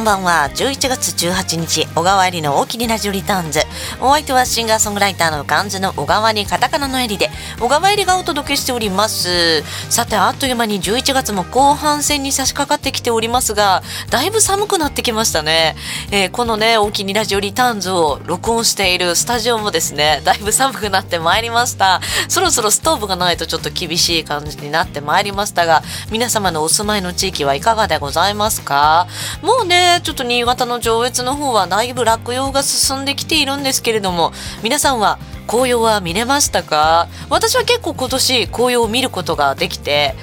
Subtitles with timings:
[0.00, 0.48] こんばんは。
[0.54, 3.60] 11月18日小川えりの大きにラジオリターンズ。
[4.00, 7.28] お相手はシンガーソングライターの漢字の小川にカタカナのえりで
[7.60, 9.60] 小川えりがお届けしております。
[9.90, 15.76] さてあっという間に11月も後半戦に差し掛かってきておりますがだいぶ寒くなってきましたね、
[16.10, 22.00] えー、このね大きにラジオリターンズを録音しているスタジオもですねだいぶ寒くなってまいりました。
[22.30, 29.06] そろそろストーブがないとちょっと厳しい感じになってまいりましたが皆様のお住まいの地域はいかがでございますか？
[29.42, 37.08] もうねちょっと新潟の上越の方はだいぶ落葉が進んできているんですけれども皆さんは紅葉は見れましたか？
[37.28, 40.14] 私は結構今年紅葉を見ることができて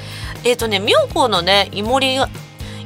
[0.45, 2.17] えっ、ー、とね妙高のねイモリ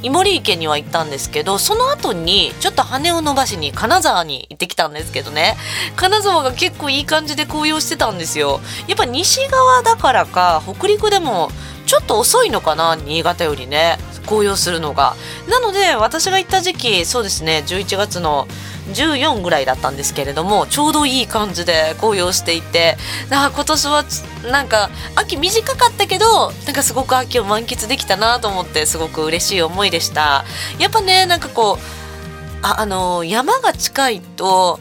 [0.03, 5.55] イモリ池には行ったんですけどその後にちょっと羽を伸ばしに金沢に行ってきたんですけどね。
[5.95, 8.59] 金沢が結構いい感じで紅葉してたんですよ。
[8.87, 11.49] やっぱ西側だからか北陸でも
[11.91, 13.97] ちょっと遅いのかな新潟よりね。
[14.25, 15.17] 紅葉するのが。
[15.49, 18.47] なので私が行った時期そうですね11月の
[18.93, 22.95] 14ぐらいだったんですけれどもちょうどいい感じで紅葉していて
[23.29, 24.05] あ今年は
[24.49, 30.45] なんか秋短かったけどなんかすごく秋を満喫できたなと思ってすごく嬉しい思いでした。
[30.79, 34.79] やっぱねなんかこうああの山が近いと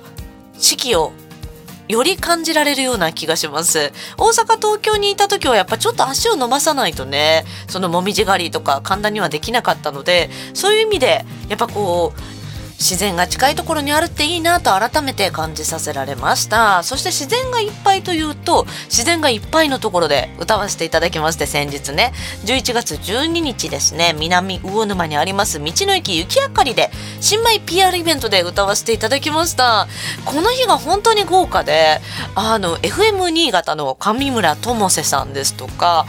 [0.56, 1.12] 四季を
[1.90, 3.92] より感じられるような気がします。
[4.16, 12.20] 大阪東京にいた時はやっぱちょっと足を伸ばさないとねそのもみじ狩りとか簡単にはできなかったのでそういう意味でやっぱこう
[12.80, 16.82] 自然が近いところにあるっていいなと改めて感じさせられました。
[16.82, 22.14] そして自然がいっぱいというと自然がいっぱいのところで歌わせていただきまして先日ね。
[22.46, 24.14] 11月12日ですね。
[24.18, 29.86] 南魚沼にあります道の駅雪あかりで新米 PR イベントで歌わせていただきました。
[30.24, 32.00] この日が本当に豪華で
[32.34, 36.06] あの FM 新潟の上村智瀬さんですとか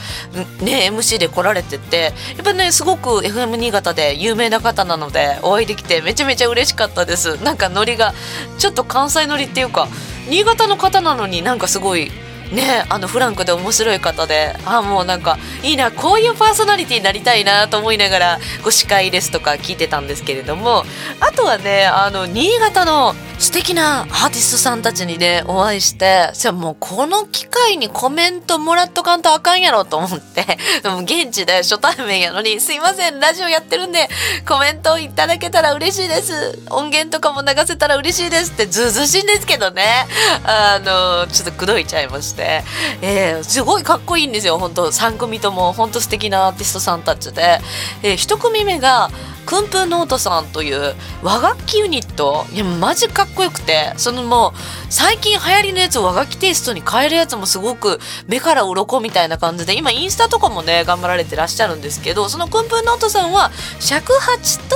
[0.62, 7.44] ね MC で来られててやっぱねすごく FM 新潟で有名な方なのでお会いできてめちゃめちゃ嬉嬉しかったです。
[7.44, 8.14] なんかノリが
[8.60, 9.88] ちょっと関西ノリっていうか
[10.30, 12.12] 新潟の方なのになんかすごい
[12.52, 20.84] ねあのフランクで面白い方でああもうなんかいいなこういうパーソナリティになりたいなと思いながらご司会ですとか聞いてたんですけれども
[21.20, 30.46] あとはねあの新潟の素敵なアーティストさんたちにねお会いしてじゃもうこの機会にコメントもらっとかんとあかんやろと思って
[30.84, 34.08] でも現地で初対面やのに「すいませんラジオやってるんで
[34.48, 40.06] コメントいただけたら嬉しいです音源とかも流せたら嬉しいです」ってずうずしいんですけどね
[40.44, 42.41] あのちょっと口説いちゃいまして。
[42.42, 42.64] て、
[43.02, 44.88] えー、すごいかっこいいんですよ本当。
[44.88, 47.60] 3組とも本当素敵なアーティストさんたちで、
[48.02, 49.10] えー、1組目が
[49.46, 52.46] クンプーノートさんという和楽器ユニット。
[52.54, 53.94] いやマジかっこよくて。
[53.98, 54.54] そのもう
[54.90, 64.76] 最近流行りのやつを和楽器テイストに変えるやつもすごく目から鱗みたいな感じで今インスタとかもね頑張られてらっしゃるんですけどそのクンプーノートさんは尺八と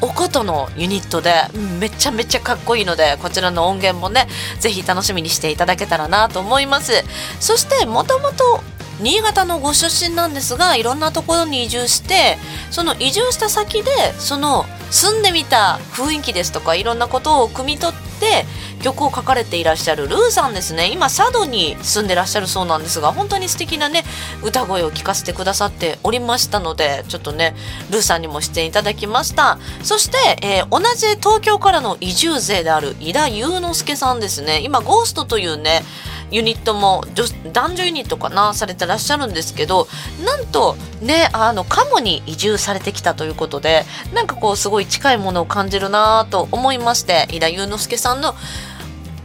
[0.00, 1.32] おことのユニットで
[1.78, 4.26] めちゃめちゃかっこいいのでこちらの音源もね
[4.58, 6.92] 是非楽しみにしていただけたらなと思います。
[7.40, 8.60] そしてもともと
[9.02, 12.38] 新潟のご出身なんですがいろんなところに移住して
[12.70, 18.44] その移住した先でその住んでみた雰囲気ですとかいろんなことを汲み取って
[18.82, 20.90] 曲を書かれていらっしゃるルーさんですね。
[20.92, 24.04] 今佐渡に住んでらっしゃるそうなんですが本当に素敵なね
[24.42, 27.54] 歌声を聞かせてくださっておりましたのでちょっとね
[27.90, 29.58] ルーさんにも出演いただきました。
[29.82, 34.60] そして、えー、同じ東京からの移住勢である井田祐之介さんですね。
[34.60, 35.82] 今ゴーストというね
[36.32, 37.04] ユニットも
[37.52, 39.86] 男女ユニットかなされてらっしゃるんですけど
[40.24, 43.84] なんとねあのカモに移住されてきたということで
[44.14, 48.34] なんかこうすごい近いものを感じるなと思いまして井田祐之介さんの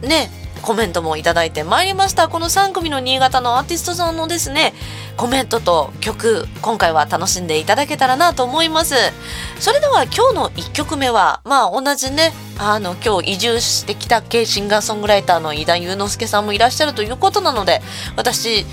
[0.02, 0.30] ね
[0.60, 2.28] コメントもいただいてまいりました。
[2.28, 4.74] この3組の新潟のアーティストさんのですね
[5.18, 8.94] コメントと曲今回は楽しんでいただけたらなと思います。
[9.58, 17.82] それでは今日の1曲目はまあ同じねあの今日移住してきた系シンガーソングライターの井田祐之介さんもいらっしゃるということなので
[18.16, 18.64] 私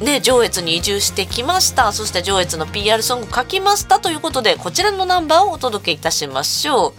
[0.00, 1.92] ね、上越に移住してきました。
[1.92, 6.92] そして上越の PR ソング書きましたということでこちらのナンバーをお届けいたしましょう。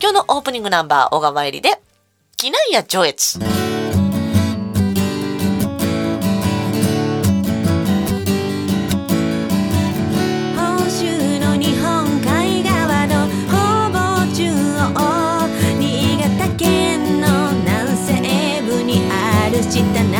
[0.00, 1.80] 今日のオープニングナンバー小川入りで
[2.36, 3.69] 機内や上越。
[19.80, 20.19] し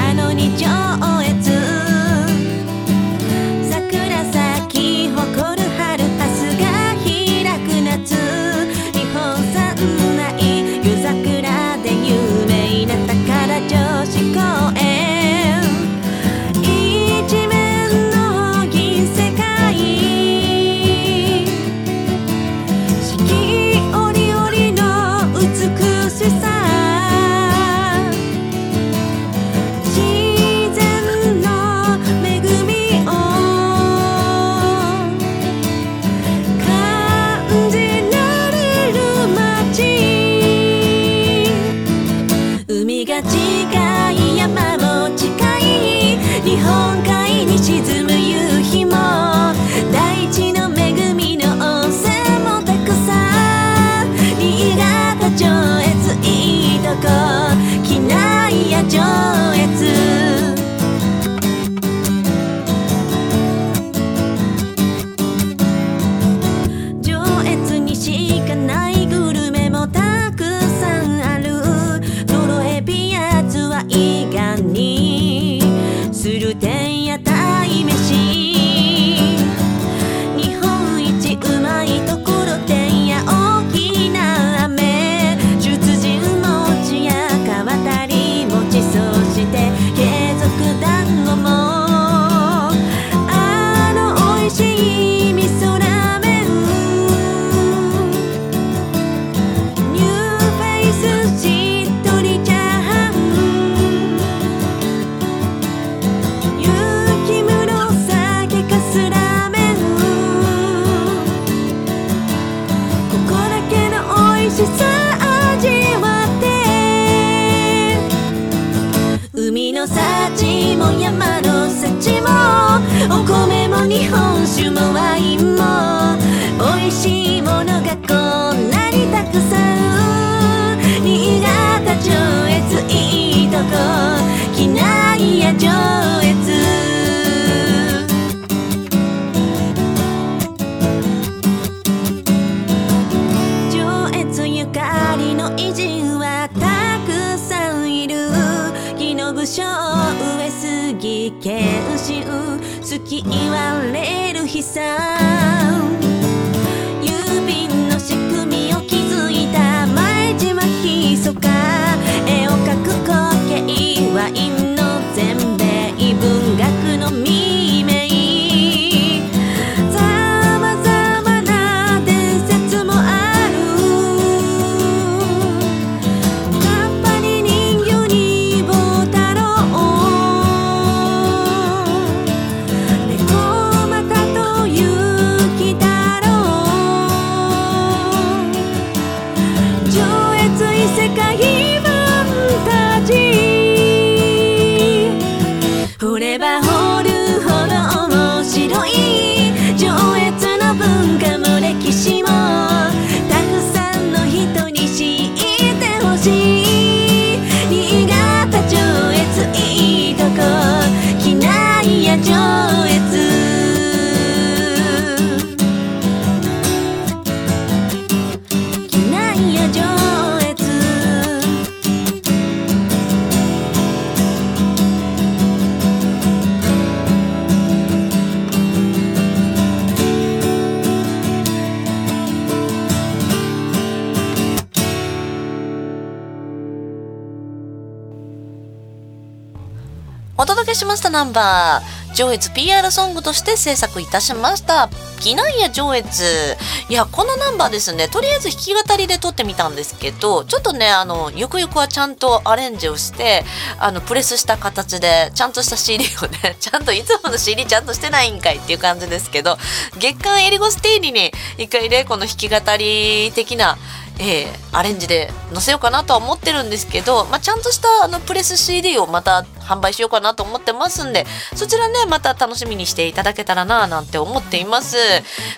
[241.32, 244.88] バー上越 PR ソングとして制作いたしました。
[245.20, 246.56] 機内や上越。
[246.88, 248.08] いやこのナンバーですね。
[248.08, 253.44] とりあえず弾き語りで撮ってみたんですけどちょっとねあのゆくゆくはちゃんとアレンジをして
[253.78, 259.56] あのプレスした形でちゃんとした CD をね ちゃんといつもの CD ちゃんとしてないんかいっていう感じですけど
[259.98, 263.78] 月刊エリゴスティーニに一回ねこの弾き語り的な
[264.20, 274.96] えーアレンジで載せようかなとは思ってるんですけど、まあ、ちゃんとしたあのプレス CD をまた販売しようかなと思ってますんでそちらねまた楽しみにしていただけたらななんて思っています。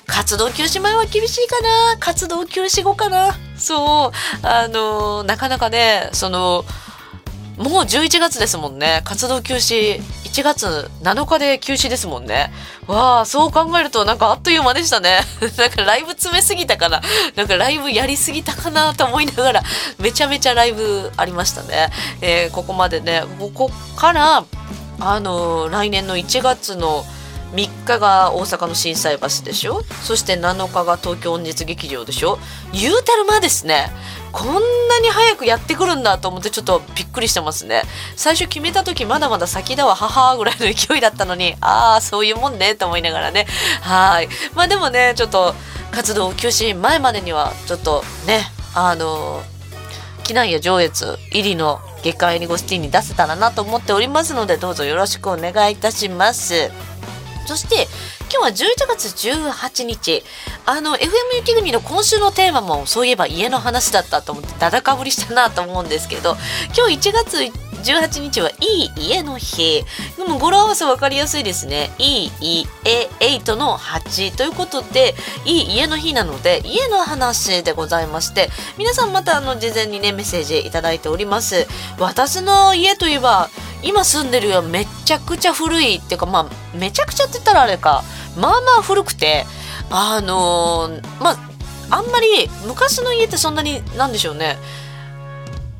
[0.07, 1.97] 活動休止前は厳しいかな？
[1.99, 3.35] 活動休止後かな？
[3.59, 4.47] そう。
[4.47, 6.65] あのーなかなかねその
[7.59, 9.03] もう11月ですもんね。
[9.05, 10.01] 活動休止
[10.33, 12.51] 1月7日で休止ですもんね。
[12.87, 15.21] わあそう考えるとなんかあっという間でしたね。
[15.59, 17.03] なんかライブ詰めすぎたかな。
[17.37, 19.63] なんかライブやりすぎたかなと思いながら
[19.99, 21.91] めちゃめちゃライブありましたね、
[22.23, 23.25] えーここまでね。
[23.39, 24.45] ここから
[25.01, 27.05] あのー来年の1月の
[27.53, 29.83] 3日が大阪の心斎橋でしょ？
[30.03, 32.39] そして7日が東京音日劇場でしょ？
[32.73, 33.91] 言うてる間ですね。
[34.33, 34.59] こんな
[35.01, 37.83] に早くやってくるんだと思ってちょっとびっくりしてますね。
[38.17, 43.47] 最初決めた時まだまだ先だわ母ぐらいの勢いだったのにああそういうもんねと思いながらね。
[43.83, 44.29] はい。
[44.55, 45.55] まあでもねちょっと
[45.91, 48.45] 活動休止前までにはちょっとね
[48.75, 49.43] あの
[50.25, 56.71] 機内や上越入りの月間エリゴスティンに出せたらなと思っておりますのでどうぞよろしくお願いいたします。
[57.47, 57.89] そして
[58.33, 60.25] 今日は11月18日。
[60.65, 66.37] あの FM 雪国の今週のテーマもそういえば家の話だったと思ってだだかぶりしたなと思うんですけど
[66.75, 67.39] 今日1月
[67.83, 69.85] 18日はいい家の日。
[70.17, 71.91] でも語呂合わせ分かりやすいですね。
[71.99, 78.49] いい家8の8ということでいい家の日なので家の話でございまして
[78.79, 81.67] 皆さんまたあの事前にねメッセージいいております。
[81.99, 83.51] 私の家といえば
[83.83, 88.05] 今住んでる家はめちゃくちゃ古いっていうかまあめちゃくちゃって言ったらあれか。
[88.37, 89.45] まあまあ古くて
[89.91, 91.53] あのーまあ
[91.91, 94.57] あんまり昔の家ってそんなになんでしょうね。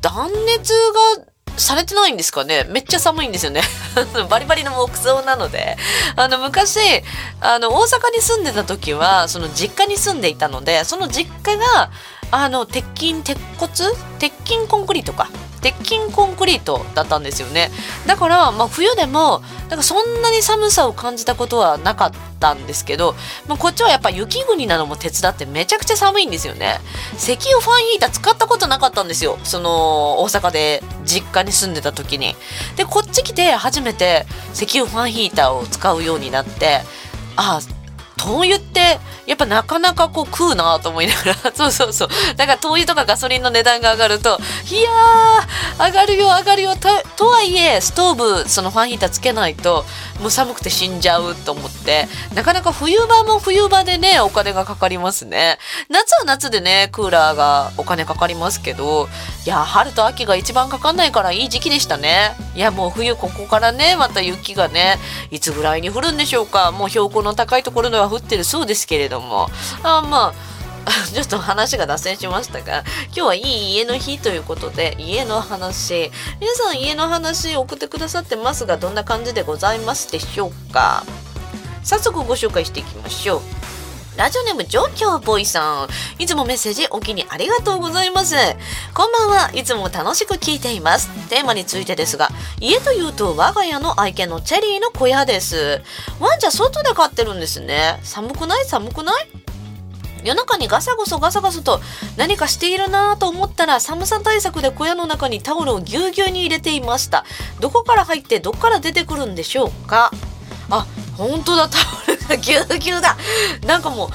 [0.01, 0.73] 断熱
[1.17, 1.25] が
[1.57, 2.65] されてないんですかね。
[2.69, 3.61] めっちゃ寒いんですよね。
[4.29, 5.75] バリバリの木造なので。
[6.15, 6.79] あの昔
[7.41, 11.89] あの大阪に住んでた時はその実家に住んでいたのでその実家が
[12.29, 13.73] あの鉄筋鉄骨？
[14.19, 15.29] 鉄筋コンクリートか。
[15.63, 17.71] 鉄筋コンクリートだったんですよね。
[18.05, 23.15] だから、まあ、冬でもなんかそんなに寒さを感じたことはなかったんですけど、
[23.47, 26.79] まあ、こっちはやっぱ雪国なのも手伝ってめちゃくちゃ寒いんですよね。
[27.17, 29.39] 石油ファンヒーター使ったことなかったんですよ。
[29.43, 32.35] その大阪で実家に住んでた時に。
[32.75, 36.81] でこっち来て初めて石油ファンヒーターを使うようになって
[37.35, 37.59] あ
[38.17, 41.51] 灯油ってやっぱなかなかこう食うなと思いながら。
[41.55, 42.09] そうそうそう。
[42.35, 44.39] だから灯油とかガソリンの値段が上がると
[44.69, 46.75] いやー上がるよ上がるよ。
[46.75, 49.85] ととはいえストーブそのファンヒーターつけないと
[50.23, 55.59] もう寒くて死んじゃうと思ってなかなか冬場も冬場でねお金がかかりますね。
[55.89, 59.09] 夏は夏でねクーラーがお金かかりますけど
[59.45, 62.35] いや春と秋が一番かかんないからいい時期でしたね。
[62.55, 64.97] いやもう冬ここからねまた雪がね
[65.29, 66.71] いつぐらいに降るんでしょうか。
[66.71, 69.49] もう標高の高いところでは降ってるそうですけれども。
[69.83, 70.52] あまあ
[71.13, 76.11] ちょっと話が脱線しましたが今日はいい家の日ということで家の話。
[76.39, 81.03] 皆さん家の話送ってくださってますがどんな感じでございますでしょうか？
[81.83, 83.41] 早速ご紹介していきましょう。
[84.15, 85.87] ラジオネーム上京ボーイさん。
[86.21, 88.35] いつもメッセージお気にありがとうございます。
[88.93, 89.51] こんばんは。
[89.53, 91.09] いつも楽しく聞いています。
[91.29, 95.81] テーマについてですが家というと我が家の愛犬のチェリーの小屋です。
[96.19, 97.99] ワンちゃん外で飼ってるんですね。
[98.03, 98.65] 寒くない？
[98.65, 99.27] 寒くない？
[100.23, 101.81] 夜中にガサゴソガサガソと
[102.17, 107.25] 何かしているなぁと思ったら寒さ対策で小屋の中にタオルをぎゅうぎゅうに入れていました。
[107.59, 110.11] どこから入ってどこから出てくるんでしょうか？
[110.69, 110.87] あ
[111.17, 111.77] 本当だタ
[112.07, 113.17] オルがぎゅうぎゅうだ。
[113.65, 114.09] なんかもう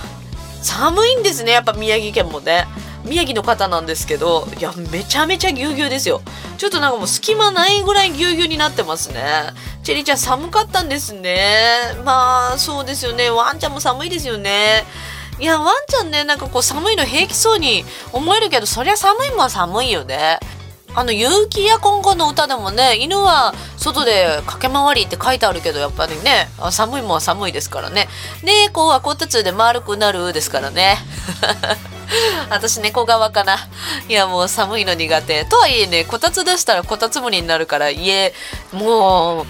[0.62, 2.66] 寒いんですねやっぱ宮城県もね。
[3.04, 6.20] 宮城の方なんですけどいやめちゃめちゃぎゅうぎゅうですよ。
[6.58, 9.22] ちょっとなんかもう隙間ないぐらいぎゅうぎゅうになってますね。
[9.84, 11.46] チェリーちゃん寒かったんですね。
[12.04, 13.30] まあそうですよね。
[13.30, 14.84] ワンちゃんも寒いですよね。
[15.40, 20.38] いやワンちゃんねなんかこう寒いの平気そうに思えるけどそりゃ寒いもん寒いよね。
[20.94, 28.08] あの結城や今後の歌でもね犬は外で駆け回りって書いてあるけどやっぱりね寒いもんは寒いですからね。
[28.42, 30.96] 猫はこたつで丸くなるですからね。
[32.50, 33.58] 私猫側かな。
[34.08, 35.44] いやもう寒いの苦手。
[35.44, 38.34] とはいえねこたつ出したらこたつむりになるから家
[38.72, 39.46] もう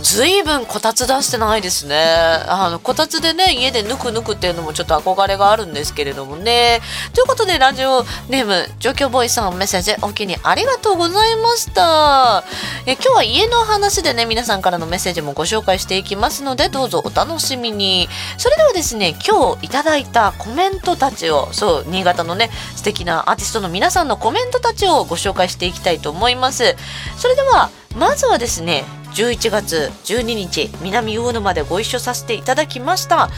[0.00, 1.96] ずいぶんこたつ出してないですね。
[1.96, 6.80] あのこたつでね家でぬくぬくっていうのもちょっと憧れがあるんですけれどもね。
[7.14, 12.42] ということでラジオネーム状況ボーイさんメッセージお気にありがとうございました。
[12.86, 18.08] え今日は家の話でね皆さんからのメッセージもご紹介していきますのでどうぞお楽しみに。
[18.36, 26.74] それではですね今日いただいたコメントたちをそう新潟のね素敵なアーティストの皆さんのコメントたちをご紹介していきたいと思います。
[27.16, 33.30] それではまずはですね11月12日南魚沼でご一緒させていただきました。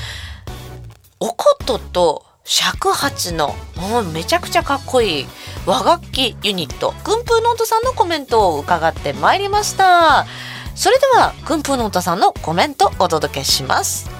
[1.21, 5.27] お琴と尺八のもうめちゃくちゃかっこいい
[5.67, 10.27] 和楽器ユニット薫風之音さんのコメントを伺ってまいりました。
[10.75, 14.16] それでは薫風之音さんのコメントお届けします。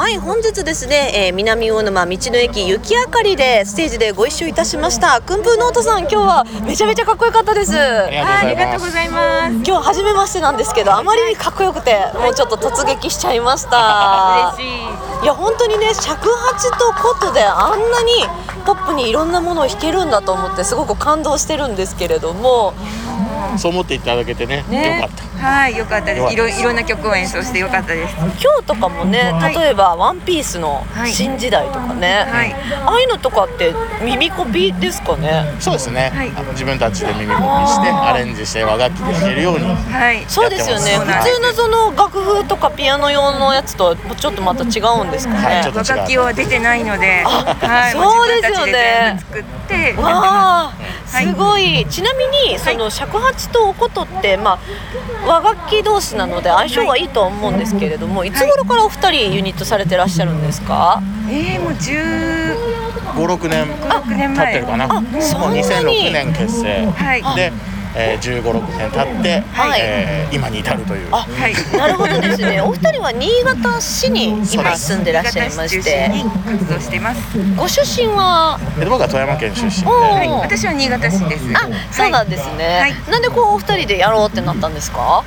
[0.00, 9.52] はい本日ですね、えー、南魚沼道の駅雪あかりでステージでご一緒いたしました薫風之音さん今日はめちゃめちゃかっこよかったですありがとうございます。
[9.56, 15.24] 今日初めましてなんですけどあまりにかっこよくてもうちょっと突撃しちゃいました嬉しい。
[15.24, 18.10] いや本当にね尺八と琴であんなに
[18.64, 22.72] ポップにいろんなものを弾けるんだと思ってすごく感動してるんですけれども
[23.58, 25.30] そう思っていただけてねねよかった。
[25.40, 26.34] はい、よかったです。
[26.34, 28.14] いろいろんな曲を演奏してよかったです。
[28.18, 28.28] 今
[28.58, 31.12] 日とかもねはい例えば「ワンピースのはい。
[31.12, 32.52] 新時代とかね、はい。
[32.52, 35.44] ああいうのとかって耳コピですかね？
[35.60, 36.30] そうですね、はい。
[36.30, 40.24] あの自分たちで耳コピしてアレンジして和楽器で弾けるようにはい。
[40.28, 40.98] そうですよね。
[40.98, 48.64] 普通のその楽譜とかピアノ用のやつとはちょっとまた違うんですかね、はいちょっと和楽器は出てないので、あはい、そうですよね。
[48.64, 50.79] も自分たちで全部作ってやってます。
[51.06, 51.86] すごい。
[51.88, 54.58] ちなみにその尺八とお琴ってまあ
[55.26, 61.02] 和楽器同士なので相性はいいとは思うんですけれども、いつ頃からお二人ユニットされてらっしゃるんですか？
[61.28, 61.94] えー、もう十
[63.14, 64.70] 56年六年経ってる前。
[64.72, 65.06] かななに
[65.62, 67.22] 2006年結成はい。
[67.36, 67.52] で、
[67.94, 71.54] えー、15、6年経って、はいえー今に至るというあはい。
[71.76, 72.60] なるほどですね。
[72.62, 77.20] お二人は新潟市に今住んでらっしゃいまして、新潟市中心に活動しています。
[77.56, 78.58] ご出身は？
[78.78, 80.28] で僕は富山県出身ではい。
[80.28, 81.44] 私は新潟市です。
[81.54, 82.78] あ、そうなんですね。
[82.80, 85.24] はいなんでこうお二人でやろうってなったんですか？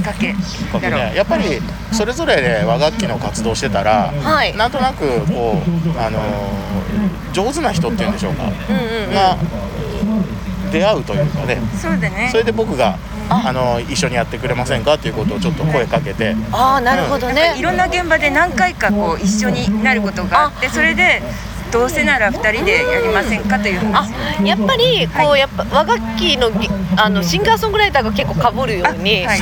[0.00, 0.34] っかけ
[0.72, 1.60] 僕だろうねやっぱり
[1.92, 5.60] それぞれで和楽器の活動してたら、はいなんとなくこ
[5.96, 6.22] う、あのー
[7.32, 9.36] 上手な人っていうんでしょうか、うんうんうんが
[10.68, 11.58] 出会うというかね。
[11.80, 12.28] そうだね。
[12.30, 12.98] それで僕が
[13.28, 21.22] あの一緒にやってくれませんかっていうことをちょっと声かけて、ああなるほどね、いろんな現場で何回かこう一緒になることがあってそれで
[21.70, 29.40] どうせなら2人でやりませんかというあ話やっぱりこう、やっぱ和楽器のぎあのシンガーソングライターが結構かぶるようにあ,、あはい。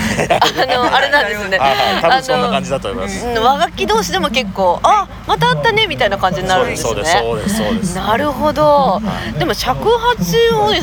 [0.69, 1.59] のあれなんですね。
[1.61, 3.27] あそんな感じだと思います。
[3.27, 6.89] うん和楽器同士でも結構あまた会ったねみたいな感じになるんですね。
[6.91, 7.97] そうですそうですそうです。
[7.97, 9.01] なるほど。
[9.39, 10.37] でも尺八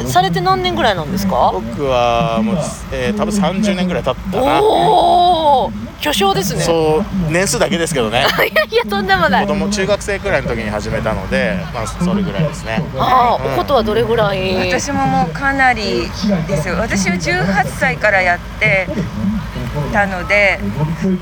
[0.06, 1.52] をされて何年ぐらいなんですか？
[1.54, 2.56] 僕はもう、
[2.92, 4.62] えー多分30年ぐらい経ったな。
[4.62, 5.72] おお
[6.04, 6.62] 巨匠ですね。
[6.62, 8.20] そう年数だけですけどね。
[8.52, 9.48] いやいやとんでもない。
[9.48, 12.84] 子供中学生くらいの時に始めたので、まあそれぐらいですね。
[13.00, 13.54] ああ、うん。
[13.54, 14.70] おことはどれぐらい？
[14.70, 16.12] 私ももうかなり
[16.48, 16.76] ですよ。
[16.80, 18.88] 私は18歳からやって
[19.92, 20.60] たので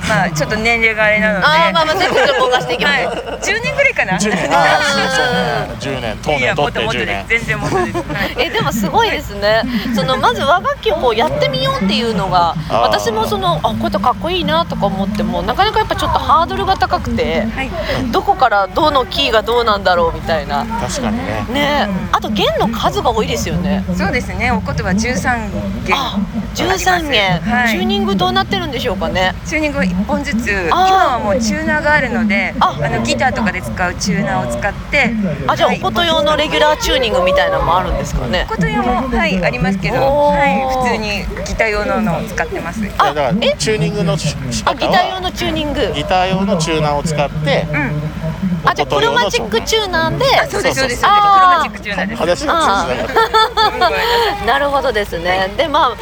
[0.07, 2.93] まあちょっと年齢があれなのでああまあまあちょっとぼかしていきます。
[2.93, 4.17] はい、10年ぐらいかな。
[4.17, 7.25] 10年、ああーーそうね10年、当年取ってもっともっと10年。
[7.27, 7.85] 全然もっと。
[7.85, 9.63] です、はいえでもすごいですね。
[9.95, 17.69] そのまず和楽器をこうやってみようっていうのが私もそのあこうやってかっこいいなとか思ってもなかなかやっぱちょっとハードルが高くてはい。
[18.11, 20.65] どこからどのキーがどうなんだろうみたいな。
[20.65, 21.45] 確かにね。
[21.49, 21.89] ね。
[22.11, 23.83] あと弦の数が多いですよね。
[23.95, 24.51] そうですね。
[24.51, 25.51] おことは13
[25.85, 25.95] 弦。
[25.95, 26.19] あ
[26.55, 29.33] 13弦、はい、チューニングどうなってるんでしょうかね。
[29.45, 30.49] チューニングを1本ずつ。
[30.69, 32.77] 今はもうチューナーがあるのであ。
[32.81, 35.13] あのギターとかで使うチューナーを使って。
[35.47, 35.79] あじゃあはい。
[35.79, 38.45] おこと用のレギュラーチューニングみたいなのもあるんですかね。
[38.49, 42.81] おこと用もはいありますけど、はい、普通にギター用ののを使ってます。
[42.97, 43.55] あだからえ？
[43.57, 45.91] チューニングのあギター用のチューニング。
[45.93, 51.01] ギター用のチューナーを使って、うん、あじゃあクロマチックチューナーでそうですそうです。
[51.01, 52.45] クロマチックチューナーです。
[52.45, 55.51] 話が通じなるほどですね。
[55.57, 55.95] でまあ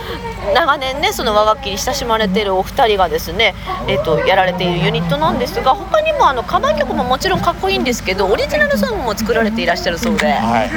[0.53, 3.53] 長年ねその和楽器に親しまれているお二人がですね、
[3.87, 10.69] えっとやられているユニットなんですが他にもあのカバー曲ももちろんかっこいいんですけどオリジナルソングも作られていらっしゃるそうで、はい。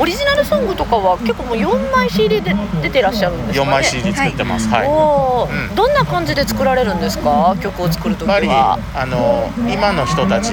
[0.00, 3.70] オリジナルソングとかは結構もう4枚 CD で出てらっしゃるんですか4ね。
[3.72, 4.68] 枚 CD 作ってます。
[4.68, 4.86] はい。
[4.88, 7.56] おーうんどんな感じで作られるんですか？
[7.60, 8.78] 曲を作るときは。
[8.94, 10.52] あの今の人たち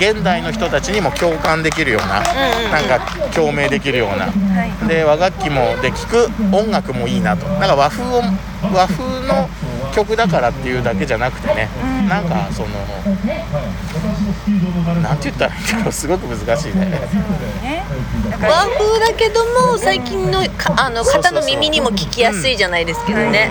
[0.00, 2.24] 現代の人たちにも共感できるような、うん
[2.64, 2.98] うんなんか
[3.34, 4.88] 共鳴できるような、はい。
[4.88, 7.46] で和楽器もで聴く音楽もいいなと。
[7.46, 8.22] なんか和風を
[8.72, 9.48] 和風の
[9.92, 11.68] 曲だからっていうだけじゃなくてね、
[12.08, 12.68] なんかその
[15.02, 15.92] なんて言ったらいいんだろう。
[15.92, 17.00] すごく難しいね。
[18.40, 23.50] 和風だけども最近のかあの方の耳にも聞きやすいじゃないですけどね。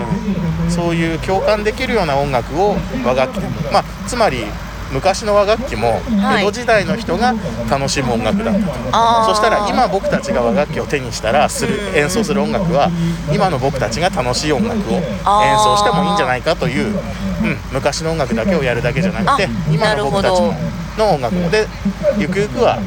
[0.68, 3.70] そういう共感できるような音楽を和楽器でも。
[3.72, 4.44] まあつまり
[4.92, 6.42] 昔の和楽器もはい。
[6.42, 7.34] 江戸時代の人が
[7.70, 9.28] 楽しむ音楽だったと、あー。
[9.28, 12.90] そしたら今僕たちが和楽器を手にしたらする演奏する音楽は
[13.32, 15.02] 今の僕たちが楽しい音楽を演
[15.58, 16.94] 奏してもいいんじゃないかという、うん、
[17.72, 20.40] 昔の音楽だけをやるだけじゃなくてあ今の僕たち
[20.98, 21.50] の音楽も。
[21.50, 21.66] で
[22.18, 22.78] ゆくゆくは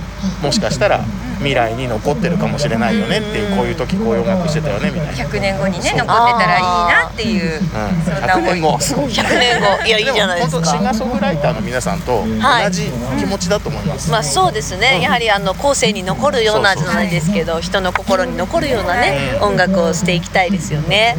[0.41, 1.03] もしかしたら
[1.39, 5.13] 未来に残ってるかもしれないよねっていうこういう時こういう音楽してたよねみたいな。
[5.13, 8.53] 100年後にね残ってたらいいなっていう、うん、100そんな思い。
[8.53, 8.79] 年後。
[8.79, 9.05] すごい。
[9.05, 9.85] 100年後。
[9.85, 10.89] いやいいじゃないですも本当シンガか。
[10.91, 12.65] ーソングライターの皆さんとはい。
[12.65, 21.15] 同じ気持ちだと思います、まあそうですね、やはりあの後世に残るようなじゃないですけど人の心に残るようなね、音楽をしていきたいですよね。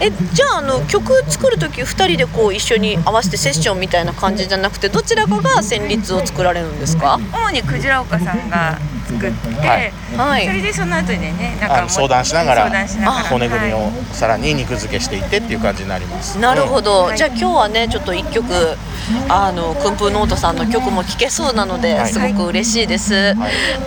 [0.00, 7.18] えじゃああの曲作る時2人でこう一緒に合わせてセッションみたいな感じじゃなくてどちらかが旋律を作られるんですか？
[7.32, 9.92] 主にクジラ岡さんが作って、はい。
[10.16, 10.46] はい。
[10.46, 13.88] それでその後でねなんか相談しながら相談しながら骨組みはい。
[13.88, 16.38] をさらに肉付けしていってっていう感じになります。
[16.38, 17.16] なるほど、はい。
[17.16, 18.44] じゃあ今日はねちょっと1曲
[19.28, 22.12] あのクンプーノートさんの曲も聴けそうなので、はい。
[22.12, 23.36] すごく嬉しいです、はい。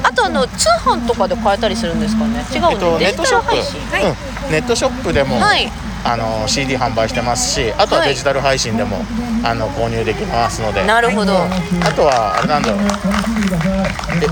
[0.04, 2.46] あとあの通販とかで買えたりするんですかね？
[2.54, 3.80] 違うね、ネットショップ、配信。
[3.92, 5.70] はいうん、ネットショップでも、はい
[6.04, 8.10] あの CD 販売してますしあとははい。
[8.10, 8.98] デジタル配信でも、
[9.44, 10.86] あの購入できますので。
[10.86, 12.80] なるほど、あとはあれなんだろう。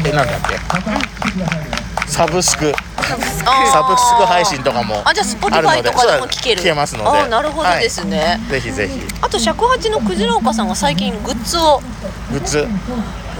[0.06, 0.58] ええなんだっけ？
[2.08, 2.74] サブスク。
[2.98, 4.26] サブスク。
[4.26, 6.62] 配信とかもあじゃああるの Spotify でとかでも聴ける。
[6.62, 7.20] 聞けますので。
[7.20, 9.02] あなるほどですね、はいぜひぜひ。
[9.22, 11.82] あと尺八のクジラ岡さんが最近グッズを
[12.32, 12.68] グッズ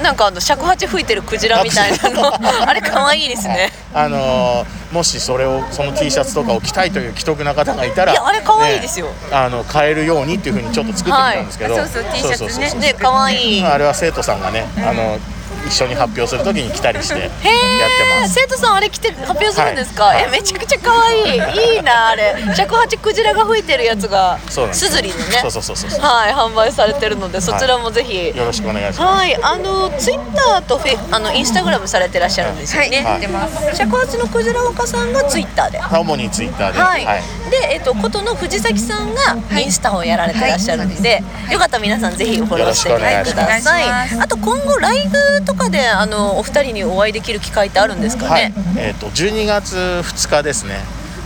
[0.02, 2.34] なんかあの尺八吹いてるクジラみたいなの。
[2.68, 3.72] あれ可愛いですね。
[3.94, 9.08] あのーもしそれをその T シャツとかを着たいという既得な方がいたらいやあれ可愛いですよ。
[9.08, 11.90] ねあの買えるようにっていうふうにちょっと作ってみたんですけど、はい。
[11.90, 12.74] そうそう T シャツね。
[12.80, 13.62] ね可愛い。
[13.62, 15.20] まああれは生徒さんがね、あの
[15.68, 18.34] 一緒に発表するときに来たりしてやってへえます。
[18.34, 20.24] 生徒さんあれ来て発表するんですか、はい。
[20.24, 21.76] えめちゃくちゃ可愛い。
[21.76, 22.36] いいなあれ。
[22.56, 24.88] 尺八クジラが吹いてるやつがそうなんです。
[24.88, 25.24] すずりでね。
[25.42, 29.18] そうそうそうそうはい販売されてるのでそちらもぜひ、よろしくお願いします。
[29.20, 33.04] はい、あのツイッターとフェあのインスタグラムされてらっしゃるんですよね。
[33.04, 33.22] はい。
[33.22, 33.76] 出ます。
[33.76, 35.80] 尺八のクジラ若さんがツイッターで。
[35.80, 37.06] 主にツイッターで、はい、
[37.50, 43.14] で、えっと、ことの藤崎さんがインスタをやられてらっしゃるんで、よかったら皆さんぜひフォローしてみてください。
[43.14, 44.24] よろしくお願いします。
[44.24, 50.80] あと今後ライブとかであのお二人にお会いできる機会ってあるんですかね、はい、えっ、と12月2日ですね。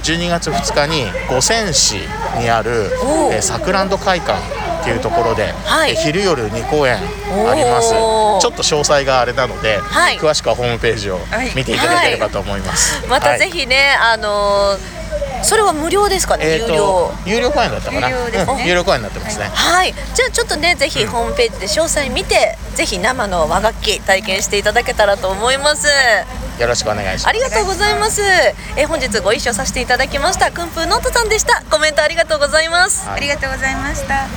[0.03, 1.93] 12月2日に五泉市
[2.39, 2.89] にある
[3.31, 4.39] えーサクランド会館
[4.81, 5.91] っていうところで、はい。
[5.91, 7.91] えー昼夜2公演あります。
[7.91, 10.17] ちょっと詳細があれなので、はい。
[10.17, 11.51] 詳しくはホームページをはい。
[11.55, 13.07] 見ていただければと思います。
[13.07, 13.39] またはい。
[13.39, 14.75] ぜひね、あの
[15.43, 16.75] それは無料ですかね、えー有料。
[16.75, 18.09] と有料公演だったかな？
[18.09, 18.53] 有料ですね。
[18.53, 19.45] うん有料公演になってますね。
[19.53, 25.87] はい、じゃあちょっとねぜひホームページで詳細見てぜひ生の和楽器体験していただけたらと思います。
[26.59, 27.27] よろしくお願いします。
[27.27, 28.21] ありがとうございます。
[28.75, 30.51] え本日ご一緒させていただきました。
[30.51, 31.63] くんぷーノートさんでした。
[31.71, 33.07] コメントありがとうございます。
[33.07, 33.17] はい。
[33.17, 34.27] ありがとうございました。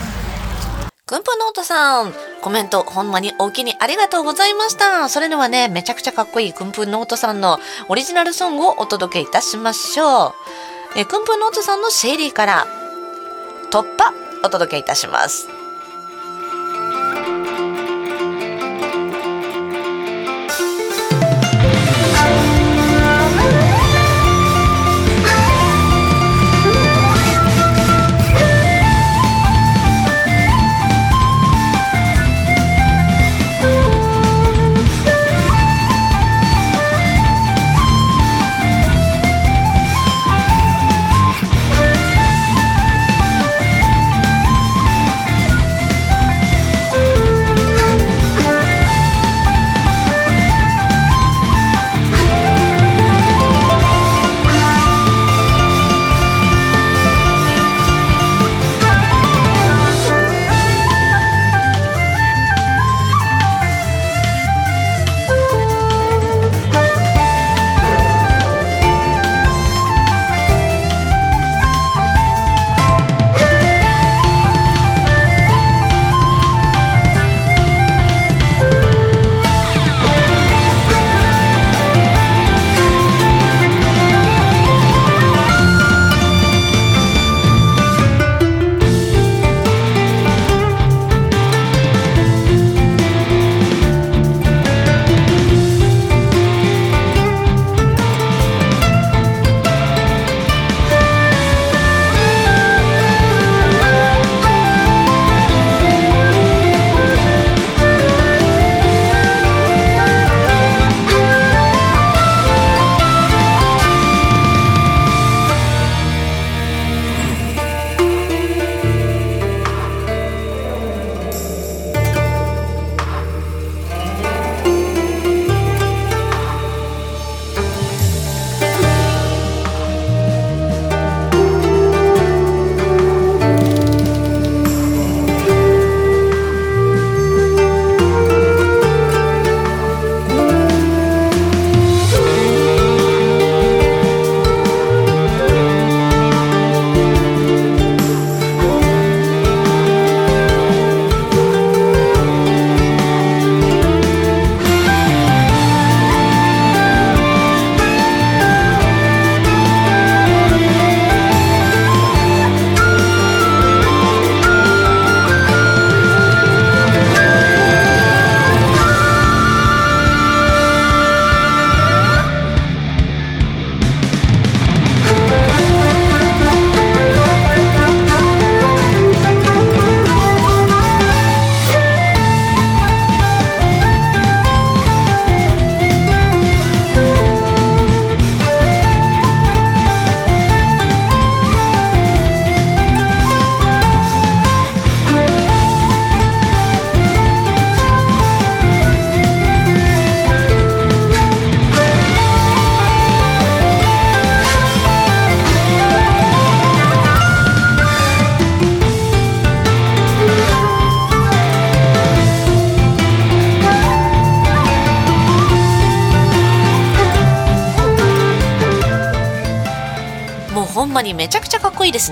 [1.06, 2.14] くんぷーノートさん。
[2.40, 5.08] コメントほんまにおおきにありがとうございました。
[5.08, 10.34] それではねめちゃくちゃかっこいいくんぷーノートさんのオリジナルソングをお届けいたしましょう
[10.96, 12.66] え薫風之音さんのシェリーから
[13.70, 14.12] 突破
[14.44, 15.48] お届けいたします。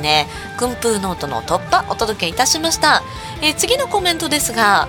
[0.02, 0.26] ね。
[0.58, 3.02] くんぷーノートの突破お届けいたしました。
[3.40, 4.88] えー次のコメントですが、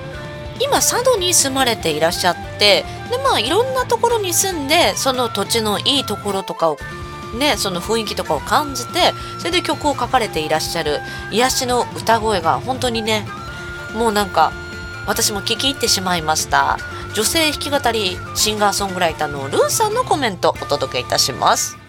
[0.59, 6.77] 今佐渡に住まれていらっしゃってでまあいろんなところに住んでその土地のいいところとかを
[7.37, 10.99] ね、その雰囲気とかを感じてそれで曲を書かれていらっしゃる
[11.31, 13.25] 癒しの歌声が本当にね
[13.95, 14.51] もうなんか
[15.07, 16.77] 私も聞き入ってしまいました
[17.15, 21.82] 女性弾き語りシンガーソングライターのルーさんのコメントお届けいたします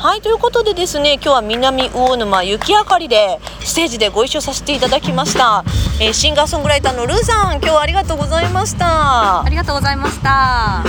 [0.00, 5.62] はいということでですね今日は南魚沼雪明かりでステージでご一緒させていただきました、
[6.00, 9.44] えーシンガーソングライターのルーさん今日はありがとうございました。
[9.44, 10.82] ありがとうございました。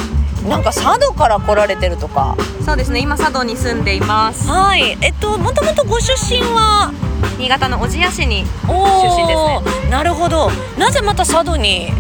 [0.48, 2.38] なんか佐渡から来られてるとか。
[2.66, 4.48] そうですね、今佐渡に住んでいます。
[4.48, 6.94] はいえっともともとご出身は？
[7.38, 9.36] 新潟の小千谷市にお出身で
[9.76, 9.90] すね。
[9.90, 10.50] なるほど。
[10.78, 11.92] なぜまた佐渡に？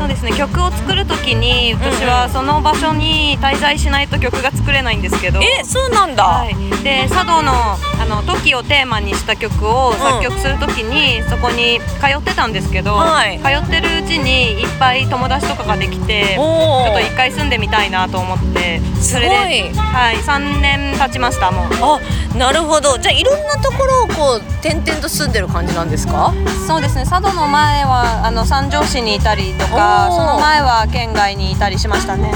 [0.00, 5.40] そうですね曲を作るときに私はその場所に滞在しないと曲が作れないんですけど。
[5.42, 13.38] えそうなんだ、はい、で佐渡のあの時をテーマにした曲を作曲するときに、そこに通ってたんですけど、はい。
[13.38, 19.84] 通ってるうちにいっぱい友達とかができてちょっと一回住んでみたいなと思ってそれで、すごい。
[19.84, 22.00] はい、3年経ちましたもう。
[22.34, 22.96] あなるほど。
[22.96, 24.36] じゃあいろんなところをこう
[24.66, 26.32] 転々と住んでる感じなんですか？
[26.66, 29.76] そうですね佐渡の前はあの三条市にいたりとか
[30.10, 32.32] その前は県外にいたりしましたね。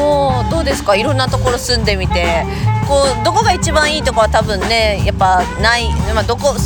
[0.00, 0.96] おおどうですか？
[0.96, 2.44] いろんなところ住んでみて。
[2.88, 6.56] こうどこが一番いいとこは多分ねやっぱない、まあ、どこ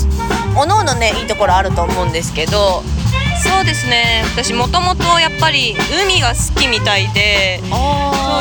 [0.56, 2.82] おのおのねいいところあると思うんですけど。
[3.42, 4.22] そうですね。
[4.34, 5.74] 私もともとやっぱり
[6.04, 7.58] 海が好きみたいで。
[7.58, 7.68] そう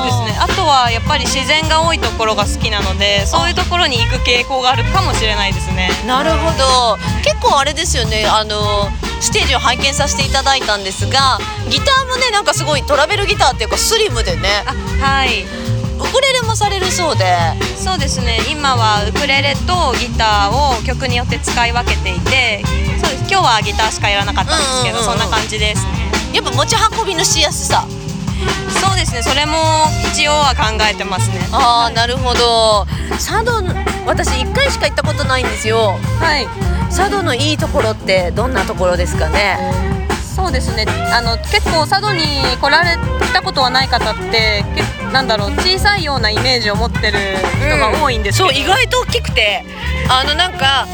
[0.05, 0.37] ですね。
[0.39, 5.89] あとはやっぱり自然が多いところが好きなのでそういうところに行く傾向があるかもしれないですね。
[6.05, 6.97] なるほど。
[7.23, 8.27] 結構あれですよね。
[8.27, 8.89] あの
[9.21, 14.73] ステージを拝見させていただいたんですがギターもねなんかすごいトラベルギターっていうかスリムでねあ
[15.05, 15.45] はい。
[16.01, 17.37] ウクレレもされるそうで。
[17.77, 18.39] そうですね。
[18.49, 22.63] 今はウクレレとギターを曲によって使い分けていて
[22.99, 23.23] そうです。
[23.29, 25.85] 今日はギターしかやらなかったんですけど、そんな感じです
[26.33, 27.85] やっぱ持ち運びのしやすさ。
[28.81, 29.21] そうですね。
[29.21, 29.53] それも
[30.11, 31.47] 一応は考えてますね。
[31.51, 32.87] ああなるほど。
[33.11, 33.73] 佐渡の
[34.05, 35.97] 私1回しか行ったことないんですよ。
[36.19, 36.47] はい。
[36.89, 39.57] 佐渡のいいところってどんなところですかね？
[40.35, 40.85] そうですね。
[41.13, 42.21] あの結構佐渡に
[42.59, 47.19] 来られ来たことはない方ってけなんだろう小さいようなイメージを持ってる
[47.59, 49.63] 人が多いんですけど、そう意外と大きくて
[50.09, 50.87] あのなんか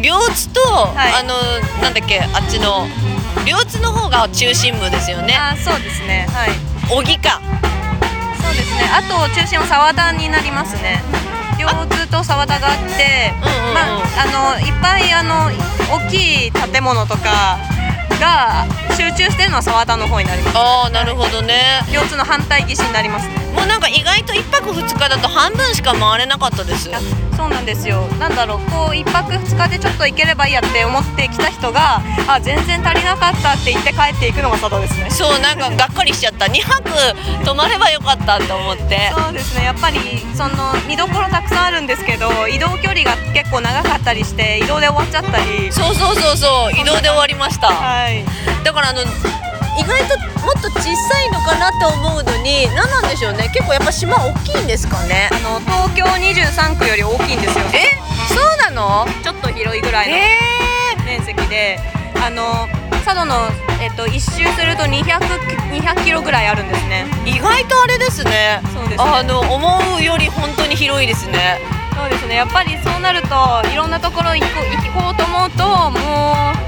[0.00, 0.62] 両津と、い。
[0.62, 1.34] あの
[1.82, 2.86] なんだっけあっちの
[3.46, 5.34] 両津の方が中心部ですよね。
[5.34, 6.26] あそうですね。
[6.30, 6.50] はい。
[6.88, 7.40] 小木か。
[8.40, 8.88] そうですね。
[8.92, 11.02] あと中心は沢田になりますね
[11.72, 13.74] 両津と沢田があってうんうんうん。
[13.74, 15.50] まああのいっぱいあの
[15.92, 17.58] 大きい建物とか
[18.20, 20.56] が集中してるのは沢田の方になります。
[20.56, 21.82] ああなるほどね。
[21.92, 26.90] 両津の反対岸になりますねもうなんか意外と1泊2日だと半分しか回れなかったです。
[26.94, 27.00] あ
[27.36, 28.02] そうなんですよ。
[28.18, 35.10] なんだろうこう一泊二日でちょっと行ければいいやって思ってきた人があ全然足りなかったって言って帰っていくのが佐渡ですね。
[35.10, 36.46] そうなんかがっかりしちゃった。
[36.46, 36.90] 2泊
[37.44, 39.12] 泊まればよかったと思って。
[39.16, 39.64] そうですね。
[39.64, 39.98] やっぱり
[40.34, 45.72] その見どころたくさんあるんですけど移動距離が結構長かったりして移動で終わっちゃったり。
[45.72, 46.72] そうそうそうそう。
[46.72, 47.68] 移動で終わりました。
[47.68, 48.24] はい。
[48.64, 49.00] だからあの
[49.78, 53.50] 意外ともっと小さいのかなって思うのに何なんでしょうね。
[53.52, 55.30] 結構やっぱ島大きいんですかね。
[55.32, 57.64] あの東京23区より大きいんですよ。
[57.72, 57.98] え？
[58.32, 59.06] そうなの？
[59.22, 61.78] ちょっと広いぐらいのえ面積で。
[62.24, 62.66] あの
[63.04, 63.34] 佐渡の、
[63.80, 65.04] えっと、一周すると200
[65.70, 67.06] 200キロぐらいあるんですね。
[67.24, 68.60] ー、意外とあれですね。
[68.74, 68.96] そうですね。
[68.98, 71.60] あの思うより本当に広いですね。
[71.94, 72.34] そうですね。
[72.34, 75.98] やっぱりそうなるといろんなところ行こう行こうと思うとも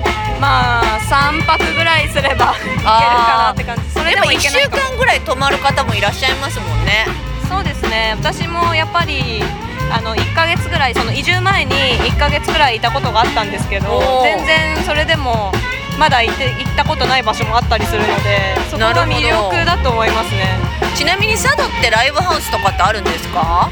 [0.05, 0.08] う
[0.41, 3.83] まあ3泊ぐらいすれば行けるかなって感じ。
[3.91, 7.07] それでも1でも行けない週間ぐらい泊まる方もいらっしゃいますもんね。
[7.49, 8.15] そうですね。
[8.21, 9.43] 私もやっぱり
[9.91, 15.51] あの1ヶ月ぐらいその移住前に1ヶ月ぐらいいたことがあったんですけど全然それでも
[15.99, 20.59] まだ行って行ったことない場所もあったりするのでそこが魅力だと思いますね。
[20.95, 23.71] ちなみに佐渡ってライブハウスとかってあるんですか？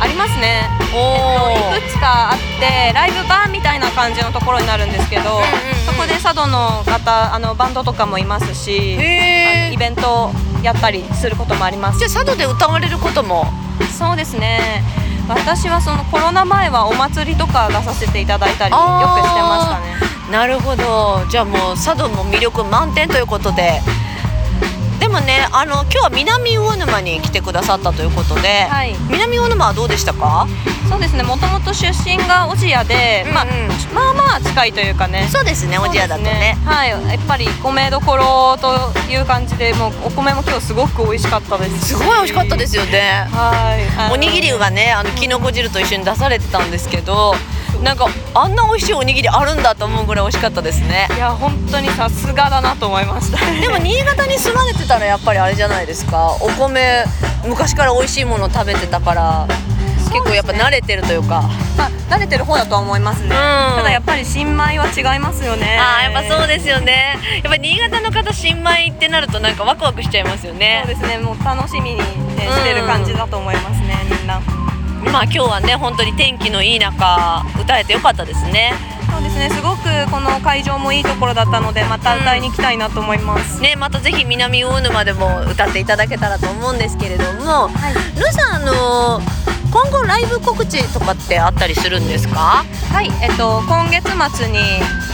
[0.00, 0.68] ありますね。
[0.94, 5.42] おいくつかあってライブバーみたいな感じのところになるんですけど、んうん
[5.86, 8.96] そこで佐渡の方あのバンドとかもいますしイ
[9.76, 10.30] ベント
[10.62, 11.98] やったりすることもあります。
[11.98, 13.46] じゃあ佐渡で歌われることも？
[13.98, 14.82] そうですね。
[15.28, 18.82] 私はそのコロナ前はお祭りとか出させていただいたりよく
[19.26, 20.32] してましたね。
[20.32, 21.26] なるほど。
[21.28, 23.80] じゃあもう佐渡も魅力満点ということで
[24.98, 28.94] でもねあの今日は南魚沼に来てくださったということで、はい。
[29.08, 30.46] 南魚沼はどうでしたか？
[30.88, 33.68] そうですねもともと出身が小千谷で、まあうんうん。
[33.94, 35.28] まあまあ近いというかね。
[35.30, 36.58] そうですねおじやだとそうですね。
[36.64, 36.90] はい。
[36.90, 38.74] やっぱり米どころと
[39.10, 41.94] いう感じでもうお米も今日すごく美味しかったです。
[41.94, 43.26] すごい美味しかったですよね。
[43.30, 44.12] はい。
[44.12, 47.34] おにぎりがねあのきのこ汁と一緒に出されてたんですけど
[47.82, 51.08] なんかあんな美味しいおにぎりあるんだと思うぐらい美味しかったですね。
[51.14, 53.38] いや本当にさすがだなと思いました。
[53.60, 56.32] でも新潟に住まれてたらやっぱりあれじゃないですか。
[56.40, 57.04] お米
[57.44, 59.46] 昔から美味しいもの食べてたから
[60.10, 61.42] 結構やっぱ慣れてるというか。
[61.76, 65.78] まあ慣れてる方だとは思いますね、ただやっぱり新米は違いますよね。
[65.78, 67.18] あーやっぱそうですよね。
[67.44, 70.84] やっぱ新潟の方新米ってなるとなんかワクワクしちゃいますよね。
[70.86, 71.18] そうですね。
[71.18, 74.40] もう楽しみに、ねしてる感じだと思いますねみんな
[75.04, 78.74] まあ今日はね本当に天気のいい中歌えてよかったですね。
[79.10, 79.48] そうですね。
[79.50, 87.68] すごくこの会場もいいところだったのでまた歌いに行きたいなと思います、ねまたぜひ南魚沼でも歌っていただけたらと思うんですけれども、
[88.16, 89.20] ルーさんあの
[89.70, 92.64] 今後ライブ告知とかってあったりするんですか？
[92.92, 94.58] はいえっと今月末に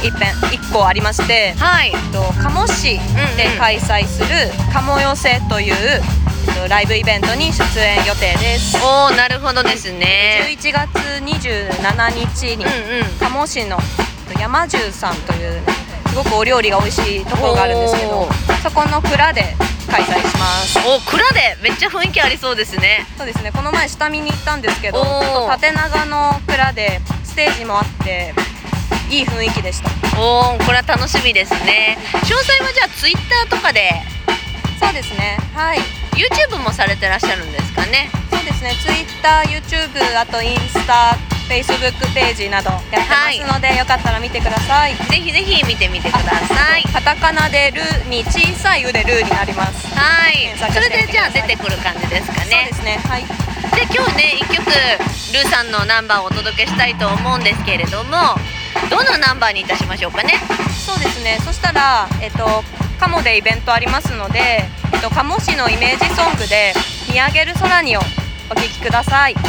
[0.03, 1.93] 一遍一個ありましてはい。
[1.95, 2.99] えっと鴨市
[3.37, 4.29] で開催する
[4.73, 5.75] 鴨寄せという、
[6.55, 8.77] と、ライブイベントに出演予定です。
[8.79, 10.47] おーなるほどですね。
[10.59, 10.89] 11月
[11.25, 13.05] 27日にうんうん。
[13.19, 13.79] 鴨市の
[14.29, 15.73] えっと山重さんというね
[16.09, 18.29] すごくお料理が美味しいところがあるんですけど
[18.63, 19.57] そこの蔵で
[19.91, 20.79] 開催します。
[20.87, 23.07] お蔵でめっちゃ雰囲気ありそうですね。
[23.19, 23.51] そうですね。
[23.53, 25.03] この前下見に行ったんですけど
[25.49, 28.35] 縦長の蔵でステージもあって
[29.11, 29.91] いい雰囲気でした。
[30.19, 31.99] おーこれは楽しみですね。
[32.13, 33.17] 詳細はじゃあツイッ
[33.49, 33.93] ターとかで。
[34.81, 35.37] そうですね。
[35.55, 35.79] はい
[36.15, 38.11] YouTube もされてらっしゃるんですかね？
[38.31, 38.73] そうですね。
[39.23, 41.17] TwitterYouTube あとインスタ
[41.49, 44.95] Facebook ページなどやってますので、よかったら見てください。
[44.97, 46.85] ぜひぜひ見てみてください。
[46.85, 49.95] カタカナで「ル」に小さい「う」で「ル」になります。
[49.95, 50.55] はい。
[50.73, 52.99] それでじゃあ出てくる感じですかそうねですね。
[53.07, 53.25] はい。
[53.75, 54.65] で今日ね一曲
[55.35, 58.39] ルーさんのナンバーをお届けしたいと思うんですけれども
[58.89, 60.35] どのナンバーにいたしましょうかね？
[60.87, 61.39] そうですね。
[61.45, 62.65] そしたらえっと
[63.05, 66.73] 鴨でイベントありますので、えっと、鴨市のイメージソングで
[67.13, 68.01] 「見上げる空に」を
[68.51, 69.33] お聴きください。
[69.33, 69.43] 今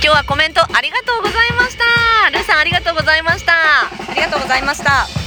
[0.00, 2.30] 日はコメントありがとうございました。
[2.30, 3.52] ルーさんありがとうございました。
[3.52, 5.21] ありがとうございました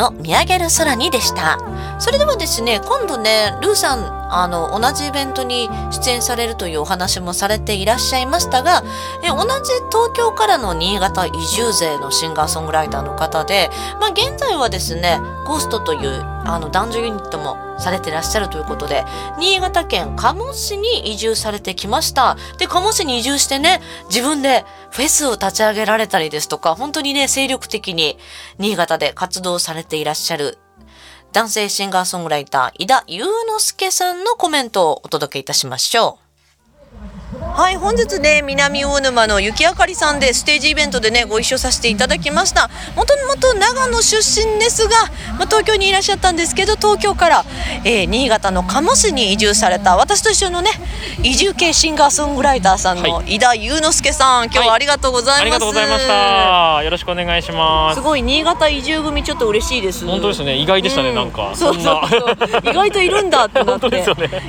[0.00, 1.58] の見上げる空にでした。
[1.98, 8.82] それではですね今度ねルーさんあの同じイベントに出演されるというお話もされていらっしゃいましたが
[9.22, 9.48] え同じ
[9.90, 13.70] 東京からの新潟移住勢のシンガーソングライターの方で、
[14.00, 19.04] まあ、現在はですねゴーストというあの男女ユニットもされてらっしゃるということで
[19.38, 22.36] 新潟県鴨市に移住されてきました。
[22.58, 28.18] で鴨市に移住してね自分でフェスを立ち上げられたりですとか本当にね精力的に
[28.58, 30.58] 新潟で活動されていらっしゃる
[31.32, 36.18] 男性シンガーソングライター井田祐之介さんのコメントをお届けいたしましょ
[37.16, 37.19] う。
[37.40, 42.68] はい、本日ね、南大沼の雪あかりさんでステージイベントでね、ご一緒させていただきました。
[42.96, 44.90] もともと長野出身ですが、
[45.38, 47.44] まあ、東京にいらっしゃったんですけど、東京から、
[47.84, 50.70] えー新潟の鴨市に移住された、私と一緒のね、
[51.22, 55.42] 移住系シンガーソングライターさんのは井田祐之介さん、今日はありがとうございます。
[55.42, 56.82] ありがとうございました。
[56.84, 58.02] よろしくお願いしますす。
[58.02, 60.04] ごい、新潟移住組ちょっと嬉しいです。
[60.06, 60.56] 本当ですね。
[60.56, 61.52] 意外でしたね、うなんか。
[61.54, 64.04] そうそうそう意外といるんだってなってね。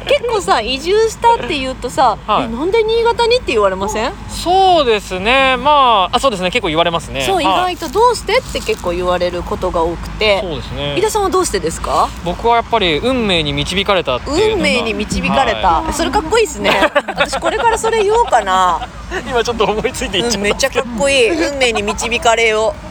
[0.08, 5.58] 結構さ移住したって言うとさ、はいえなんで新潟にって言われません、そうですね。
[5.58, 6.52] まあ、あ、そうですね。
[6.52, 7.22] 結構言われますね。
[7.22, 7.76] そう意はい。
[7.76, 8.40] 外とどうして？
[8.40, 10.40] って結構言われることが多くて。
[10.42, 10.98] そうですね。
[10.98, 11.02] 井。
[11.02, 12.10] 田さんはどうしてですか？
[12.24, 14.56] 僕はやっぱり運命に導かれたっていう。
[14.56, 16.72] 運命に導かれた、はそれかっこいいですね。
[17.08, 18.88] 私これからそれ言おうかな、
[19.26, 21.30] い今ちょっと思いついて言っちゃうん、めっちゃかっこいい。
[21.30, 22.74] 運命に導かれよ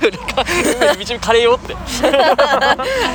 [0.00, 0.44] た。
[0.72, 1.76] 運命に導かれよって。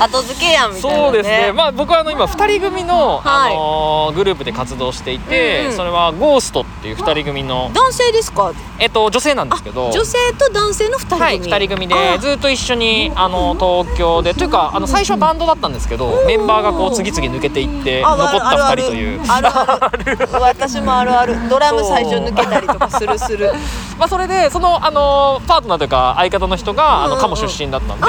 [0.00, 1.52] 後付けやんみたいな、ね、そうですね。
[1.52, 9.90] まあ、僕はあの今二人組の、はいあのーグループで活動していて、うんうんそれはゴーストっていう二人組の、男性ですかえっと女性なんですけど。
[9.90, 23.52] 女性と男性の二人組、はい、2人組でずっと一緒にあの東京でというかあの最初はバンドだったんですけどメンバーがこう次々抜けていって残った2人というあるある私もあるあるドラム最初抜けたりとかするする
[23.98, 28.06] まあそれでそのあのパートナーというか相方の人があの鴨出身だったんで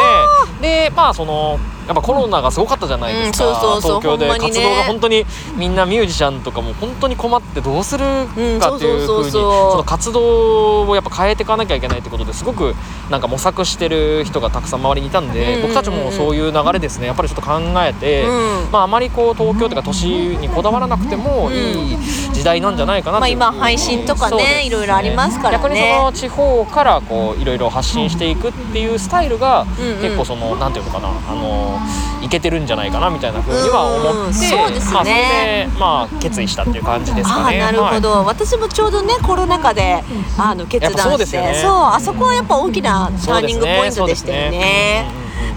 [0.62, 4.02] でまあそのやっぱコロナがすごかったじゃないですか、うんそうそうそう。
[4.02, 5.26] 東京で活動が本当に
[5.56, 12.76] みんなミュージシャンとかも本当に困ってどうするうんかっていうふうにその活動をやっぱ変えていかなきゃいけないってことですごく
[13.10, 15.62] なんか模索してる人がたくさん周りにいたんで、うんうんうん。
[15.64, 17.08] 僕たちもそういう流れですね。
[17.08, 18.72] やっぱりちょっと考えて、うん。
[18.72, 21.98] まあ、あまりこう東京とか都市にこだわらなくてもいい
[22.34, 23.38] 時代なんじゃないかなまあっていう。
[23.38, 25.64] 今配信とかねいろいろありますからね。
[25.64, 30.02] 逆にその地方からこういろいろ発信していくっていうスタイルがうんうん。
[30.02, 31.77] 結構そのなんていうのかなあの
[32.22, 32.68] いけてるん。
[32.68, 34.26] じゃないかなみたいな風には思うん。
[34.26, 34.94] ってそうですね。
[34.94, 37.62] まあそれでまあ決意したっていう感じですあかね。
[37.62, 38.26] あなるほど、はい。
[38.26, 40.04] 私もちょうどねコロナ禍で
[40.38, 41.18] あの決断して。
[41.20, 41.54] ですよね。
[41.62, 45.06] そうあそこはやっぱ大きなターニングポイントでしたよね。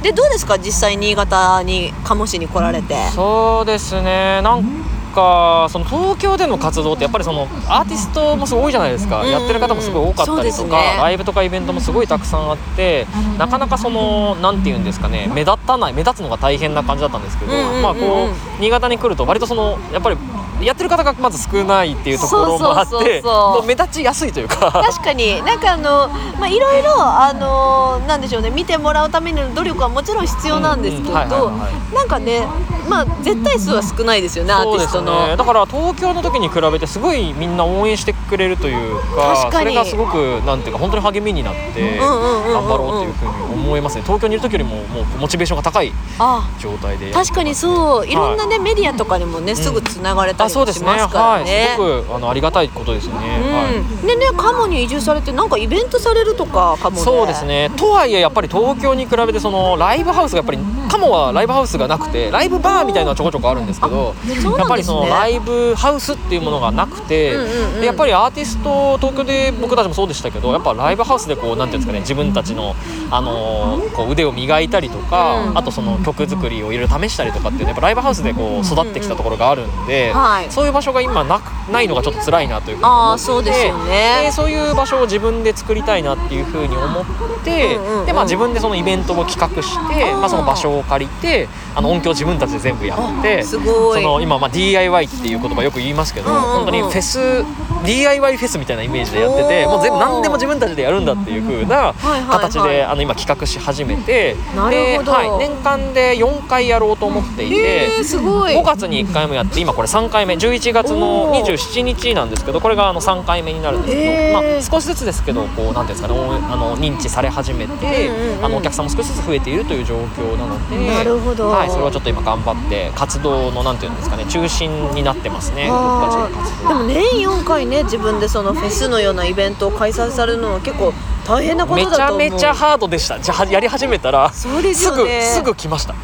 [0.02, 2.94] でどうですか実際新潟に鴨市に来られて？
[3.08, 4.40] そうですね。
[4.42, 4.64] なん
[5.10, 10.96] かその東京での活動ってやっぱりそのアーティストもすごい多いじゃないですか、やってる方もすごい多かったりとか、ね。
[10.98, 13.06] ライブとかイベントもすごいたくさんあって
[13.38, 17.52] なかなかそのなんていうんですかね目立たない目立つのが大変な感じだったんですけど、
[17.82, 20.16] まあこう新潟に来ると割とそのやっぱり
[20.62, 23.22] やってる方がまず少ないっていうところもあって
[23.66, 24.70] 目立ちやすいというか。
[24.70, 25.42] 確かに。
[25.42, 26.08] なんかあの
[26.38, 28.50] まあいろいろあのなんでしょうね。
[28.50, 32.42] 見てもらうための努力はもちろん必要なんですけどなんかね
[32.88, 35.26] まあ絶対数は少ないですよねアーそうですティストの。
[35.28, 44.02] ね、だから東京の時に比べてすごいみんな応援してくれるというかそれがすごくなんていうか本当に励みになって頑張ろうというふうに思いますね。
[44.02, 47.12] 東京にいる時よりももうモチベーションが高いあ状態で。
[47.12, 48.06] 確かにそう。
[48.06, 51.44] いろんなね、メディアとかにもねすぐつながれたそうですねはい。
[51.44, 51.70] ね。
[51.76, 53.76] すごくあのありがたいことですね、はい。
[53.76, 64.14] うん、でね鴨に移住されてなんかイベントされるとか鴨でそうですねとはいえやっぱり東京に比べてそのライブハウスがやっぱり鴨はライブハウスがなくてライブバーみたいなのはちょこちょこあるんですけど
[64.58, 67.34] やっぱりそのライブハウスっていうものがなくて、
[67.82, 72.74] やっぱりアーティスト東京で僕たちもそうでしたけどやっぱライブハウスでこうなんていうんですかね自分たちの、
[73.10, 75.58] あのーこう腕を磨いたりとか、うん。
[75.58, 80.50] あとその曲作りをいろいろ試したりとかっていうやっぱライブハウスでこう育ってきたところがあるんで、ははい。
[80.50, 84.22] そういう場所が今なくないのがちょっと辛いなというふうにあ思ってあそうですよね。
[84.24, 87.04] でそういう場所を自分で作りたいなっていうふうに思っ
[87.44, 88.06] て、うんうんうん。
[88.06, 96.50] でまあ、自分でそのイベントを企画してまあ、その場所を借りてあの音響自分たちで全部やってその今、まあ、DIY っていう言葉よく言いますけど、うんうんうん。
[96.50, 97.44] 本当にフェス
[97.84, 102.40] DIY フェスみたいなイメージでやっててもう全部何でも自分たちでやるんだっていう風なはいはいはい。
[102.50, 105.04] 形であの今企画し始めてなるほど。
[105.04, 107.56] ではい、年間で4回やろうと思っていて。
[107.56, 108.54] えー、すごい。
[108.54, 118.10] 5月に1回もやって今これ3回目11月の27日なんですけどこれがあの3回目になるんですけど、まあ、少しずつですけどこうなんていうんですかねおあの認知され始めて、
[118.42, 121.48] あのお客さんも少しずつ増えているという状況なのでなるほど。
[121.48, 126.68] はい、それをちょっと今頑張って活動のなんていうんですかね中心になってますね僕たちの活動。
[126.68, 130.92] でも年4回ね自分でそのフェスのようなイベントを開催されるのは結構
[131.26, 132.30] 大変なことめちゃだと思う。
[132.30, 133.18] めちゃハードでした。
[133.20, 135.94] じゃあやり始めたらそうですすぐすぐ来ました。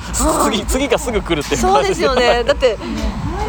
[0.45, 2.45] 次次がすぐ来るっていうそうですよね。
[2.45, 2.79] だって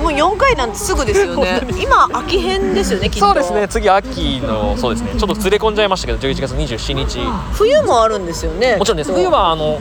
[0.08, 1.62] もう4回なんてすぐですよね。
[1.82, 3.26] 今秋編ですよねきっと。
[3.26, 5.12] そうですね次秋のそうですね。
[5.18, 7.20] ちょっとずれ込んじゃいましたけど11月27日。
[7.52, 8.78] 冬もあるんですよね。
[8.78, 9.12] もちろんです。
[9.12, 9.80] 冬はあの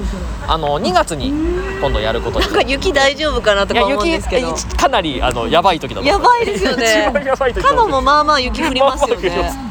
[0.48, 1.32] あの2月に
[1.80, 2.46] 今度やることに。
[2.46, 4.54] なんか雪大丈夫かなとか思うん雪ですけど。
[4.76, 7.06] かなりあのやばい時だとやばいですよね。
[7.10, 9.52] 一番やばい時カモもまあまあ雪降りますよね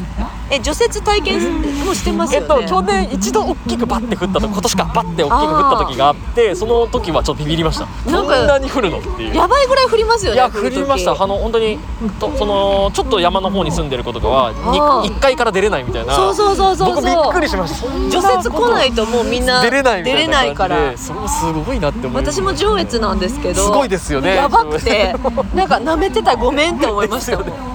[0.51, 7.85] え除雪体験もしてますえっよね、と去年一度大きくバッて降った時今年かバッて大きく降った時があってその時はちょっとビビりました。
[8.11, 8.99] なんかこんなに降るの？
[8.99, 11.11] っていうやばいぐらい降りますよねいや降りました。
[11.21, 11.79] あの本当に
[12.19, 16.15] とそのちょっと山の方に住んでる子とかはあー1階から出れないみたいな。
[16.15, 17.87] そうそうそうそう僕びっくりしました。
[18.09, 20.97] 除雪来ないともうみんな出れないみたいな感じでから。
[20.97, 24.35] それもすごいなって思いま私も上越なんですけどすごいですよね。
[24.35, 25.15] やばくて
[25.55, 27.74] なんか舐めてたらごめんって思いましたもん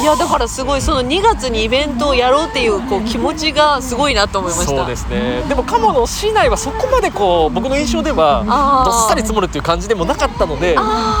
[0.00, 4.76] いやだからすごいその2月にイベントをやろうっていうこう気持ちがすごいなと思いました。
[4.76, 5.42] そうですね。
[5.48, 8.44] でも鴨の市内はそこまでこう僕の印象では
[8.84, 10.76] どっさり積もるっていう感じでもなかったので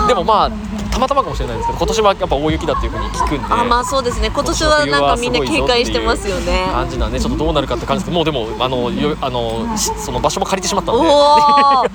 [0.08, 0.50] でもまあ
[0.90, 4.30] たまたまかもしれないですけど今年はやっぱ大雪だっていうふうに聞くんであまあそうですね。
[4.30, 6.68] 今年はなんかみんな警戒してますよね。
[6.72, 11.90] 感じなんでちょっとどうなるかって感じですもうでもあのよあのしその場所も借りてしまったのおで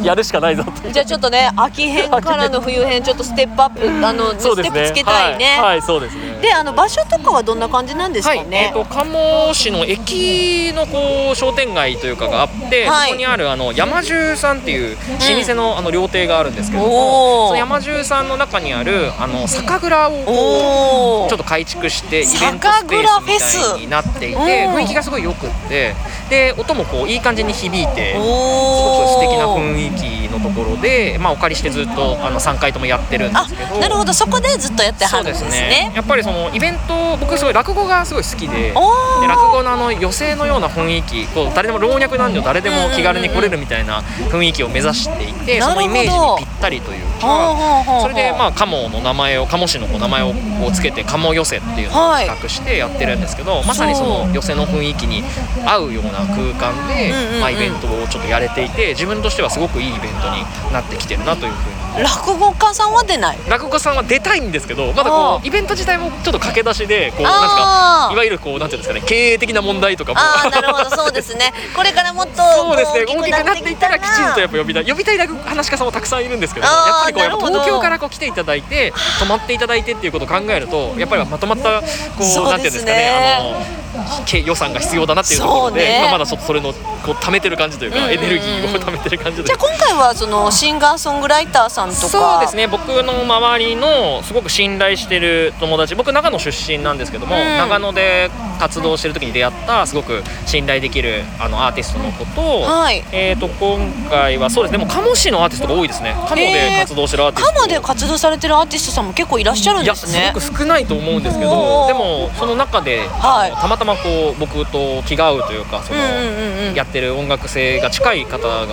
[0.00, 4.70] お やるしかないぞじゃあちょっとね秋編からの冬編ちょっとステップアップあの そうですね。
[4.70, 6.38] ステップつけたいね、はい、はいそうですね。
[6.40, 13.08] であの場所とかはどんな感じなんですかはい、えねー、、と鴨市の駅のこう商店街というかがあって、はい。
[13.08, 25.94] そこにあるあの山中さんっていう老舗の,、あの料亭があるんですけども、その山中さんの中にあるあの酒蔵をちょっと改築してイベントスペースみたいになっていて雰囲気がすごいよくって。
[26.28, 33.78] で音もこういい感じに響いてすごくお素敵な雰囲気のところで、まあ、お借りしてずっとあの3回ともやってるんであすけど。
[33.78, 34.12] なるほど。
[34.12, 35.50] そこでずっとやってはるんですすね。
[35.50, 44.00] ねやっぱりそのイベント僕すごい落語がすごい好きでで落語のあの寄席のような雰囲気こう誰でも老若男女誰でも気軽に来れるみたいな
[44.30, 52.26] 雰囲気を目指していて、そのイメージにぴったりというかそれでまあ鴨の名前を鴨市の名前をこうつけて鴨寄席っていうのをはい。
[52.26, 55.22] 企画してやってるんですけど、まさにその寄席の雰囲気に
[55.66, 63.38] 合うような空間で、まあ、イベントをちょっとやれていて自分としてはすごくいいイベントになってきてるなというふうに落語家さんは出ない？
[63.48, 70.20] 落語家さんは出たいんですけどまだあこーうイベント自体もちょっと駆け出しでこうなんかいわゆるこうなんていうんですかね経営的な問題とかも。
[70.20, 71.52] ああなるほどそうですね。
[71.74, 73.04] これからもっとそうですね。
[73.08, 81.86] 大きくなっていったらきちんとやっっぱ呼びたい呼びたい話し家さんもたくさんいるんですけどやっぱりこう東京からこう来ていただいて泊まっていただいてっていうことを考えるとやっぱりまとまったこ
[82.20, 83.88] うそうなんていうんですかねあの
[84.26, 85.98] け予算が必要だなっていうところで、ね。
[86.02, 92.08] 今まだちょっとそれのこう貯めてる感じというか、エネルギーを貯めてる感じじゃあ今回はそのシンガーソングライターさんとか。
[92.08, 92.66] そうですね。
[92.66, 97.42] 僕の周りのすごく信頼してる友達僕長野出身なんですけども、うん。
[97.56, 103.04] 長野で活動してる時に出会ったすごく信頼できるあのアーティストの子と,、はい。
[103.12, 103.78] えー、と今
[104.10, 104.72] 回はそうです。
[104.72, 106.16] ねもう鴨市のアーティストが多いですね。
[106.28, 107.54] 鴨で活動してるアーティスト。
[107.54, 110.32] カモで活動されてるアーティストさんも結構いらっしゃるんいやですね。
[110.34, 113.52] すごく少ないと思うんですけどでもその中で、はい。
[113.52, 116.74] たまたまこう僕と気が合うというかその、うんうんうんうん。
[116.74, 118.66] やってる音楽性が近い方が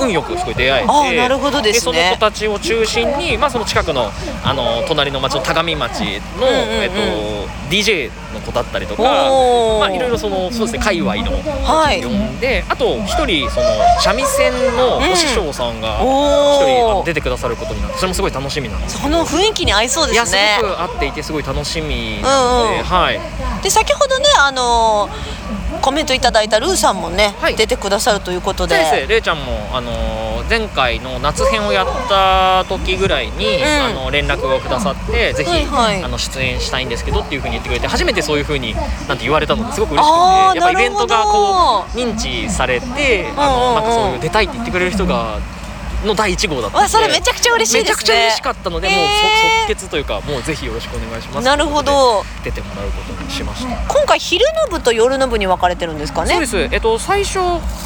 [0.00, 1.80] 運よくすごい出会えてなるほどですね。
[1.80, 4.10] その子たちを中心に、まあ、その近くの
[4.44, 6.96] あの隣の町の田上町の、えっと、
[7.70, 13.66] DJ の子だったりとか、まあ、いろいろそのそうですね界隈の呼んで、あと一人その
[14.00, 19.00] 三味線のお師匠さんが一人出てくださることになってそれもすごい楽しみなんです。
[19.00, 23.20] その雰囲気に合いそうでいやすすねごく合っていてすごい楽しみなので、はい。
[23.62, 27.56] で先ほどねあのーコメントいただいたルーさんもね、はい。
[27.56, 28.76] 出てくださるということで。
[28.76, 33.64] 先生れいちゃんも、あのー前回の夏編をやった時ぐらいに、ん。
[33.64, 36.04] あの連絡をくださってぜひ、はいはい。
[36.04, 38.74] あの出演したいんですけどっていうふうに言ってくれて初めてそういうふうに
[39.08, 43.70] なんて言われたのですごく嬉しくてやっぱイベントがこう認知されてあのうんうん。
[43.70, 45.38] うんなんかそういう出たいって言ってくれる人が
[46.04, 47.88] の第1号だったそれめちゃくちゃ嬉しいですね。
[47.88, 49.08] めちゃくちゃ嬉しかったので、もうへー。
[49.08, 49.12] そ
[49.62, 52.24] 即決というかもうぜひよろしくお願いしますなるほど。
[52.44, 53.76] 出てもらうことにしました。
[53.92, 56.32] 今回昼の部と夜の部に分かれてるんですかね？
[56.32, 57.38] そうです、えっと、最初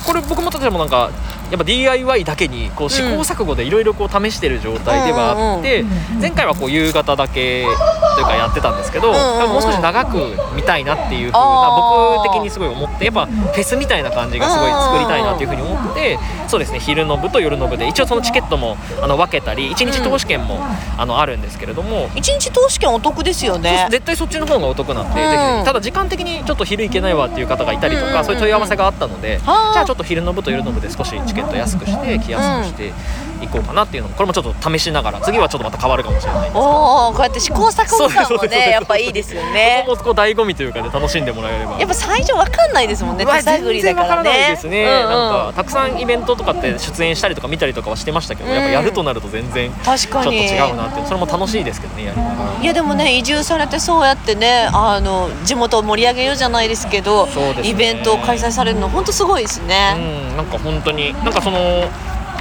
[0.06, 1.10] これ僕も例えばなんか
[1.50, 5.84] やっぱ DIY だけにこう試行錯誤でいろいろこう試してる状態ではあって、
[6.20, 10.16] 前回はこう夕方だけというかやってたんですけど、んうんうんもう少し長く
[10.54, 20.58] 見たいなっていうふうな僕的にすごい思ってやっぱフェスみたいな感じがすごい作りたいなっていうふうに思ってそうですね昼の部と夜の部で一応そのチケットもあの分けたり1日投資券も
[20.96, 23.88] あのあるんですけれども、一日投資券お得ですよね。
[23.90, 25.64] 絶対そっちの方がお得なんで、うん。
[25.64, 32.92] ただ時間的にちょっと昼行けないわっていう方がいたりとか、そういう問い合わせがあったので、はあじゃあちょっと昼の部と夜の部で少しチケット安くして来やすくして
[33.42, 36.64] いこうかなっていうのもこれもちょっと試しながら次はちょっとまた変わるかもしれないんですけど。
[36.64, 39.84] おおこうやって試行錯誤感もねやっぱいいですよね。
[39.86, 41.78] ここもこう醍醐味というかで楽しんでもらえれば。
[41.78, 44.48] やっぱ最初わかんないですもんね手探りだからね。
[44.50, 45.10] ですね、うんうん。
[45.10, 51.04] なんかたくさんイベントとかって出演したりとか見たりとかはしてましたけど、やっぱやるとなると全然ちょっと違うなって。
[51.06, 52.62] それも楽しいですけどねやりながら。
[52.62, 57.62] いやでもね移住されてそうやってねあの地元を盛り上げようじゃないですけどね。
[57.62, 59.94] イベントを開催されるの本当すごいですね、
[60.30, 61.58] うん、なんか本当になんかその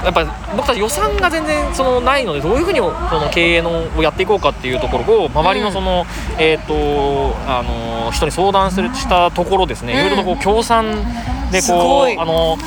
[0.03, 0.25] やっぱ
[0.55, 6.05] 僕たち予算が全然そのないのでどういうふうにその経営のをやっていこうかっていうところを周りのその、
[6.37, 9.99] えっ、とあの人に相談するしたところですね、うん。
[9.99, 10.85] いろいろとこう協賛
[11.51, 12.57] でこうあの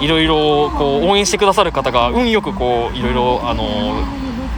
[0.00, 4.04] いろいろこう応援してくださる方が運よくこういろいろあの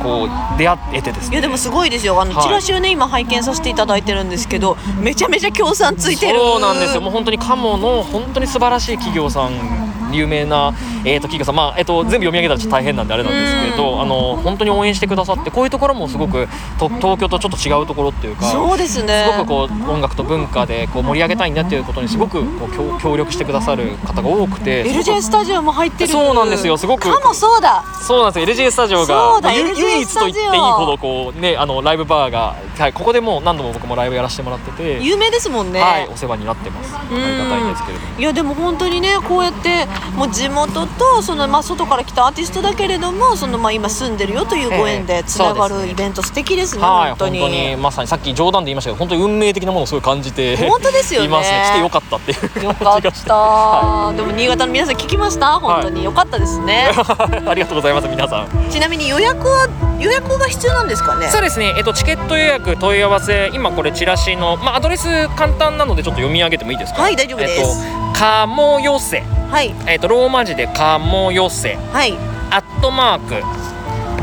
[0.02, 1.34] こう出会えてですね。
[1.34, 2.20] いやでもすごいですよ。
[2.20, 2.42] あの、はい。
[2.44, 6.38] チラシをね今拝見させていただいてるんですけどめちゃめちゃ協賛ついてる。
[6.38, 7.00] そうなんですよ。
[7.00, 16.48] もう本当に鴨の本当に素晴らしい企業さん有名な、えー、と企業さん、まあえー、と全部読み上げたらちょっと大変なんであれなんですけど、あの本当に応援してくださってこういうところもすごく
[16.78, 19.26] と東京とちょっと違うところっていうかそうですね。
[19.32, 26.10] すごくこう音楽と文化でこう盛り上げたいんだっていうことにすごくこう協協力してくださる方が多くて LJ スタジオも入ってる。
[26.10, 26.76] そうなんですよ。
[26.76, 27.84] すごくかもそうだ。
[28.00, 28.66] そうなんですよ。
[28.66, 36.94] LJ スタジオそうだがゆ LJ 唯一と言っていいほどこうねあのライブバーが、はい、ここでもう何度も僕もライブやらせてもらってて、有名ですもんね、はいお世話になってます。
[36.94, 38.20] ありがたいんですけれども。
[38.20, 39.86] いやでも本当にねこうやって
[40.16, 47.38] もう地元とそのまあ外から来たアーティストだけれどもそのまあ今住んでるよというご縁でつながるイベント素敵ですねはい、本当に。
[47.40, 51.26] 本当にまさにさっき冗談で言いましたけど本当に運命的なものをすごい感じて 本当ですよね。
[51.26, 51.62] いますね。
[51.70, 52.32] 来てよかったって。
[52.32, 55.46] いうよかっ感じがしてた、はでも新潟の皆さん聞きました？
[55.60, 56.90] 本当に、よかったですね。
[56.92, 56.96] い。
[57.48, 58.48] ありがとうございます皆さん。
[58.70, 61.28] ちなみに予約は予約が必要なんですかね？
[61.28, 67.02] そうですね、えっと、チケット予約問い合わせ今これチラシの、まあ、アドレス簡単なのでちょっと読み上げてもいいですか？
[67.02, 67.60] はい大丈夫です。
[67.84, 69.74] えっと、かもよせ、はい。
[69.88, 72.12] えっと、ローマ字でかもよせはい。
[72.50, 73.34] アットマーク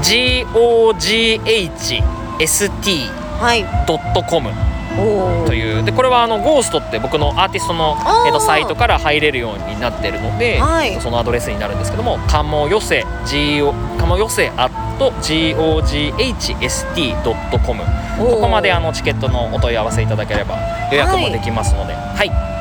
[0.01, 2.01] GOGHST
[3.39, 3.63] はい。
[3.85, 4.51] ドットコム。
[4.99, 5.83] おという。
[5.83, 10.99] でこれはあのゴーストって僕のアーティストのえっと、サイトから入れるようになってるので、はい。
[11.01, 13.07] そのアドレスになるんですけども「かもよせか
[14.05, 17.83] もよせ at goghst.com」
[18.19, 18.29] おー。
[18.31, 20.57] ここまであのチケットのお問い合わせいただければ
[20.91, 22.56] 予約もできますので、はい、あ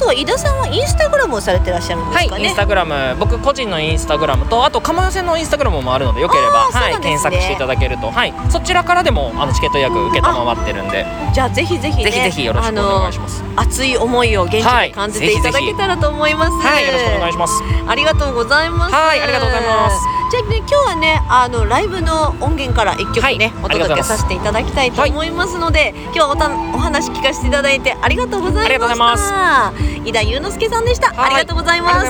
[0.00, 3.16] とは井田さんはインスタグラムをされてらっしゃるんではい、すかね、インスタグラム。
[3.20, 11.06] 僕個人のインスタグラムとあと釜寄せのインスタグラムもあるのでよければ、はい、ね検索していただけると、はい、そちらからでもあのチケット予約受けたまわってるんで。
[11.32, 13.44] じゃあぜひぜひねぜひぜひよろしくお願いします。
[13.56, 17.62] 熱い思いを現地で感じていただけたらと思います、はいよろしくお願いします。
[17.86, 18.94] ありがとうございます。
[18.94, 29.72] はいありがとうございますじゃあね今日はねあのライブの音源から一曲ね、はいお届けさせていただきたいと思いますので、今日はおたお話聞かせていただいてありがとうございました。
[30.04, 31.26] 井田祐之介さんでした、はい。
[31.26, 32.06] ありがとうございます。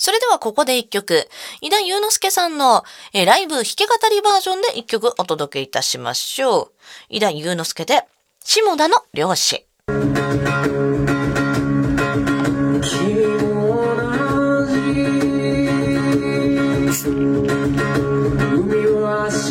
[0.00, 1.28] それではここで一曲、
[1.60, 6.72] 井田祐之介さんの、えーライブ弾き語りバージョンで一曲お届けいたしましょう。
[7.08, 8.04] 井田祐之介で、
[8.44, 9.66] 下田の漁師。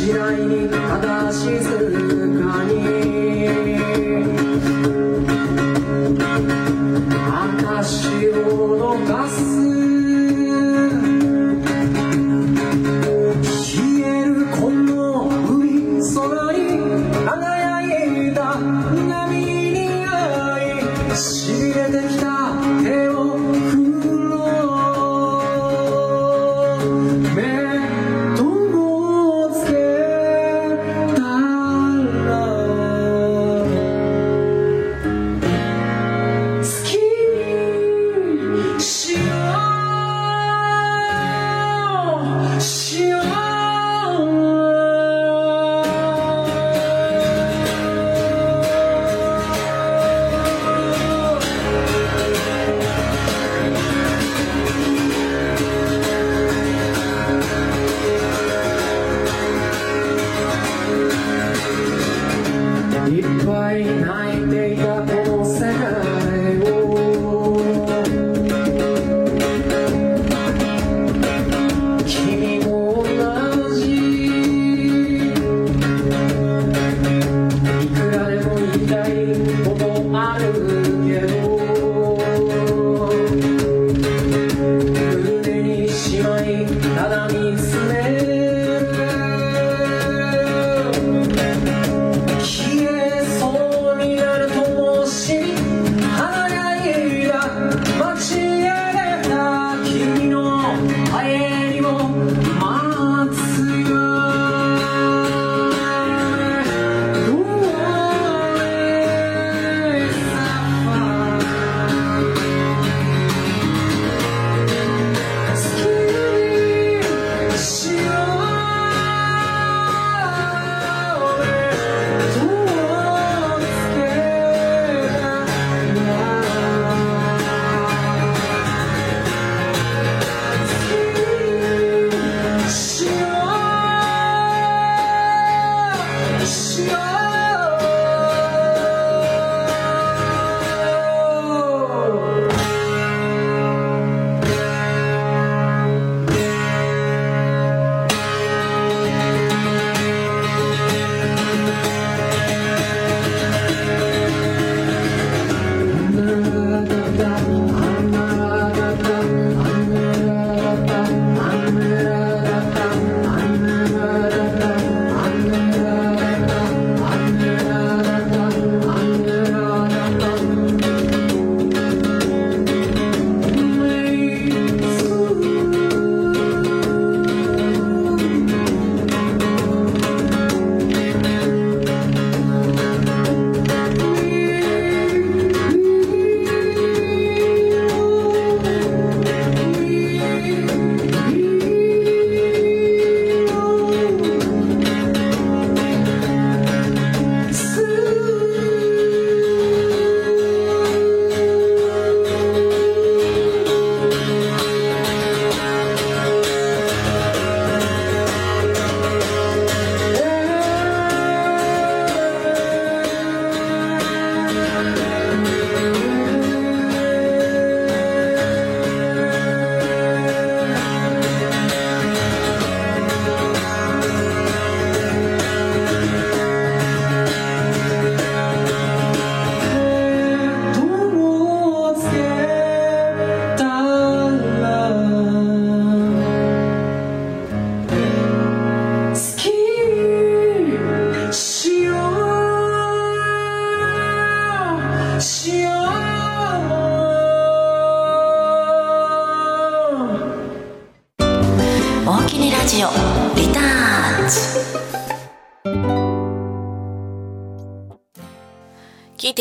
[0.08, 1.60] 次第にただ静
[2.42, 2.88] かに。
[7.50, 9.47] 私を逃す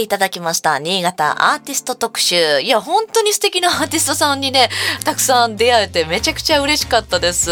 [0.07, 0.79] いていただきました。
[0.79, 2.61] 新潟アーティスト特集。
[2.61, 4.71] いや、本当に素敵なアーティストさんにね、
[5.05, 7.51] たくさん出会えてめちゃくちゃ嬉しかったです。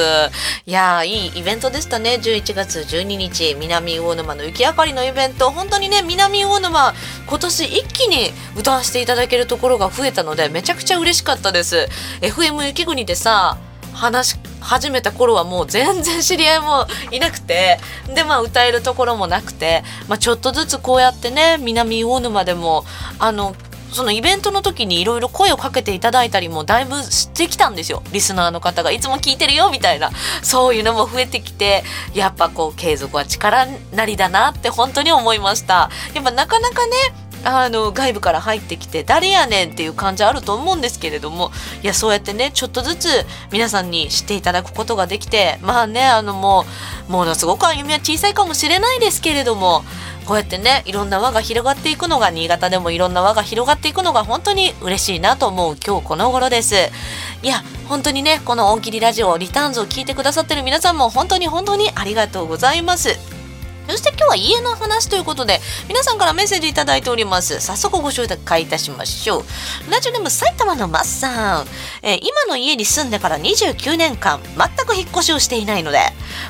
[0.64, 2.20] いや、いいイベントでしたね。
[2.22, 5.50] 11月12日、南魚沼の雪明かりのイベント。
[5.50, 6.94] 本当にね、南魚沼、
[7.26, 11.88] 今年一気に歌わせていただけるところが増えたので、めちゃくちゃ嬉しかったです。
[12.20, 13.59] FM 雪国でさ、
[13.92, 17.78] 話始めた頃はもう全然知り合いもいなくて
[18.14, 22.84] でまあ歌えるところもなくて、まあ、ちょっとずつこうやってね南魚沼でも
[23.18, 23.54] あの
[23.94, 28.02] そのイベントの時にいろいろ声をかけていただいたりもだいぶしてきたんですよ。
[28.12, 30.10] リスナーの方がいつも聞いてるよみたいな。
[30.42, 35.90] そういうのも増えてきてやっぱこう継続は力なりだなって本当に思いました。
[36.12, 36.92] やっぱなかなかね
[37.45, 41.51] あの外部から入ってきて誰やねんっていう感じあると思うんですけれども
[41.82, 43.09] いやそうやってねちょっとずつ
[43.53, 46.64] 皆さんに知っていただくことができてまあねあのも
[47.09, 49.84] うものすごく歩みは小さいかもしれないですけれども
[50.24, 56.74] こうやってねいろんな輪が広がっていくのが新潟でもいろんな輪が広がっていくのが本当に嬉しいなと思う今日この頃です。
[57.42, 63.34] いや本当にねこの「大喜利ラジオリターンズ」を聞いてくださってる皆さんも本当に本当にありがとうございます。
[63.89, 67.61] そして今日は家の話ということで皆さんからメッセージいただいております。
[67.61, 69.91] 早速ご紹介いたしましょう。
[69.91, 71.66] ラジオネーム埼玉のマッさん、
[72.03, 75.99] えー今の家に住んでから29年間全く引っ越しをしていないので。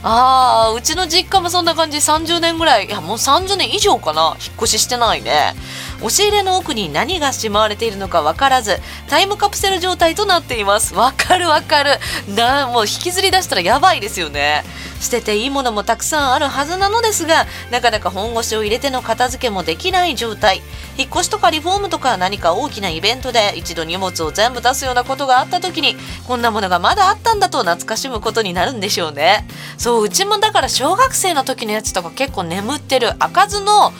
[0.03, 1.99] あーうちの実家もそんな感じ。
[1.99, 2.87] 30年ぐらい。
[2.87, 4.37] いやもう30年以上かな。
[4.41, 5.55] 引っ越ししてないね。
[5.99, 8.78] 押し入れの奥に何がしまわれているのか分からず
[9.09, 10.95] タイムカプセル状態となっています。
[10.95, 11.99] わかるわかる。
[12.34, 14.64] なもう引きずり出したらやばいですよね。
[15.01, 20.62] 捨てていいものもたくさんあるはずなのですがなかなか本腰を入れての片付けもできない状態。
[20.97, 29.47] 引っ越しとかリフォームとか何か大きなイベントで一度荷物を全部出すようなことがあった時にこんなものがまだあったんだと懐かしむことになるんでしょうね。
[29.76, 33.92] そううちもだから小学生の時のやつとか結構眠ってる開かずの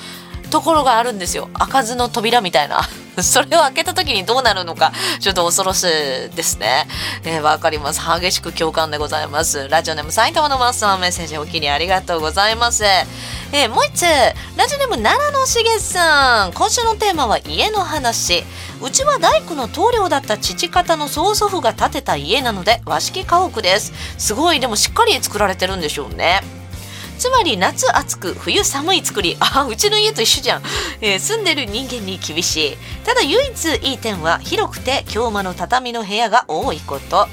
[0.55, 1.50] ところがあるんですよ。
[1.52, 2.82] 開かずの扉みたいな。
[3.20, 5.86] それを開けた時にどうなるのかちょっと恐ろしい
[6.36, 6.86] ですね。
[7.24, 8.00] えーかります。
[8.00, 9.68] 激しく共感でございます。
[9.68, 12.84] ラジオネーム埼玉のマスターメッセージお気にありがとうございます。
[12.84, 16.52] えーもう一つラジオネーム奈良のしげさん。
[16.52, 18.44] 今週のテーマは家の話。
[18.80, 23.92] うちは大工の棟梁だった父方の曽祖父が建てた家なので和式家屋です。
[24.18, 26.63] すごいでもしっかり作られてるんでしょうね。
[27.18, 29.36] つまり夏暑く冬寒い作り。
[29.40, 30.62] あうちの家と一緒じゃん、
[31.00, 32.76] えー住んでる人間に厳しい。
[33.04, 37.28] ただ唯一いい点は広くて京間の畳の部屋が多いこと。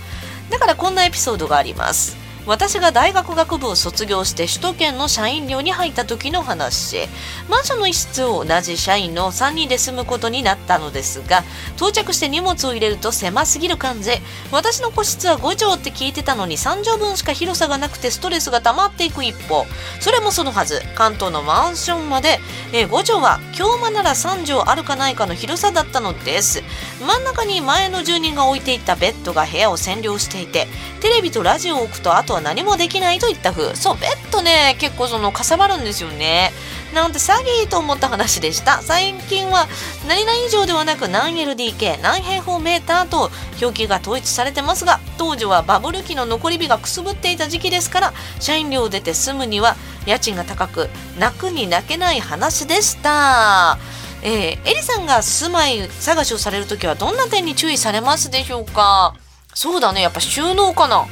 [0.50, 2.18] だからこんなエピソードがあります。
[2.48, 7.08] 私が大学学部を卒業して首都圏の社員寮に入った時の話。
[7.50, 11.44] マンションの一室を同じ社員の3人で住むことになったのですが
[11.76, 14.12] 到着して荷物を入れると狭すぎる感じ。
[14.52, 19.66] 私の個室は5畳って聞いてたのに3畳分しか広さがなくてストレスが溜まっていく一方。
[20.00, 20.82] それもそのはず。
[20.96, 22.40] 関東のマンションまで、
[22.74, 26.64] えー5畳は京間なら3畳あるかないかの広さだったのです。
[27.02, 30.68] 真ん中に前の住人が置いていたベッドが部屋を占領していて
[31.02, 36.52] テレビとラジオを置くとあとは何もできないといった風そうベッドね結構そのかさばるんですよね。
[36.94, 38.82] なんて詐欺と思った話でした。
[38.82, 39.68] 最近は
[40.08, 43.30] 何々以上ではなく何 LDK 何平方メーターと
[43.62, 49.76] 表記が統一されてますが当時はバブル期の残り火がくすぶっていた時期ですから社員寮を出て住むには
[50.06, 53.78] 家賃が高く泣くに泣けない話でした。
[54.24, 59.16] えー、エリさんが住まい探しをされるときはどんな点に注意されますでしょうか？
[59.54, 61.08] そうだねやっぱ収納かな。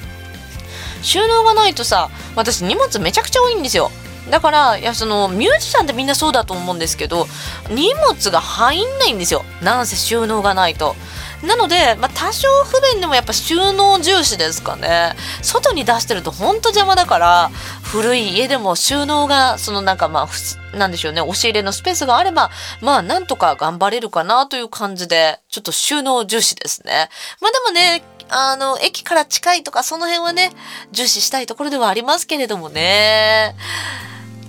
[1.01, 3.91] 収納がないとさ私荷物めちゃくちゃ多いんですよ。
[4.29, 7.25] だからいやそのミュージシャンってみんなそうだと思うんですけど
[7.69, 9.43] 荷物が入んないんですよ。
[9.63, 10.95] なんせ収納がないと。
[11.43, 15.15] なので、まあ、多少不便でもやっぱ収納重視ですかね。
[15.41, 17.49] 外に出してるとほんと邪魔だから
[17.81, 21.21] 古い家でも収納がそのなんかまあなんでしょうね。
[21.21, 27.09] 押し入れのスペースがあればまあなんとか頑張れるかなという感じでちょっと収納重視ですね。
[27.41, 30.51] まあでもねあの駅から近いとかその辺はね
[30.91, 33.55] 重視したいところではありますけれどもね。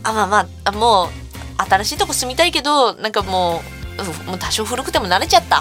[0.02, 1.08] あまあまあもう
[1.68, 3.80] 新しいとこ住みたいけどなんかもう
[4.26, 5.60] もう多少古くても慣れちゃった。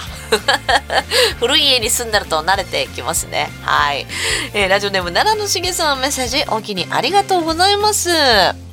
[1.39, 3.51] 古い家に住んだると慣れてきますね。
[3.63, 4.07] はい、
[4.53, 8.68] えーラジオネーム奈良のしげさんメッセージお気にありがとうございます。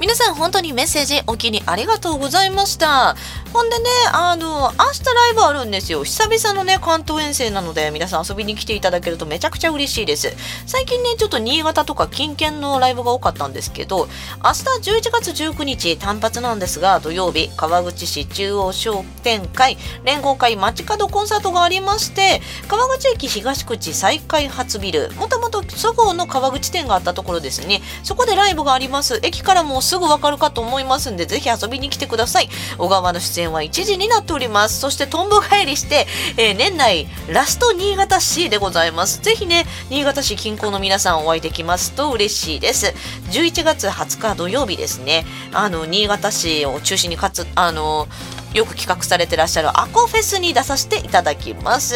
[0.00, 3.16] 皆さん本当にメッセージお気にありがとうございました。
[3.52, 6.04] ほんでねあの明日ライブあるんですよ。
[6.04, 10.32] 久々のね関東遠征なので皆さん遊びに来ていただけるとめちゃくちゃ嬉しいです。
[10.66, 14.08] 最近ねちょっと新潟とか近県のライブが多かったんですけど
[14.44, 25.10] 明日11月19日単発なんですが土曜日川口市中央商店会連合会街角コンサートがありまして川口駅東口再開発ビル。
[25.14, 27.82] もともとそごうの川口店があったところですね。
[28.04, 29.18] そこでライブがあります。
[29.24, 32.48] 駅からもすぐわかるかと思いますんでぜひ遊びに来てください。
[32.76, 34.80] 小川の出演は1時になっております。
[34.80, 39.20] そしてとんぼ返りして、えー年内ラスト新潟市でございます。
[39.22, 42.94] ぜひね新潟市近郊の皆さんお会いできますと嬉しいです。
[43.30, 45.24] 11月20日土曜日ですね。
[45.52, 48.08] あの新潟市を中心にかつあの
[48.54, 51.94] よく企画されてらっしゃるアコフェスに出させていただきます。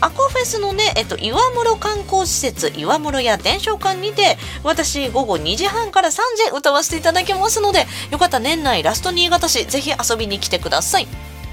[0.00, 6.12] アコフェスのね、えっと、岩室観光施設岩室や伝承館にて私午後2時半から3
[6.50, 11.06] 時歌わせていただきますのでよかったら年内ラスト新潟市ぜひ遊びに来てください。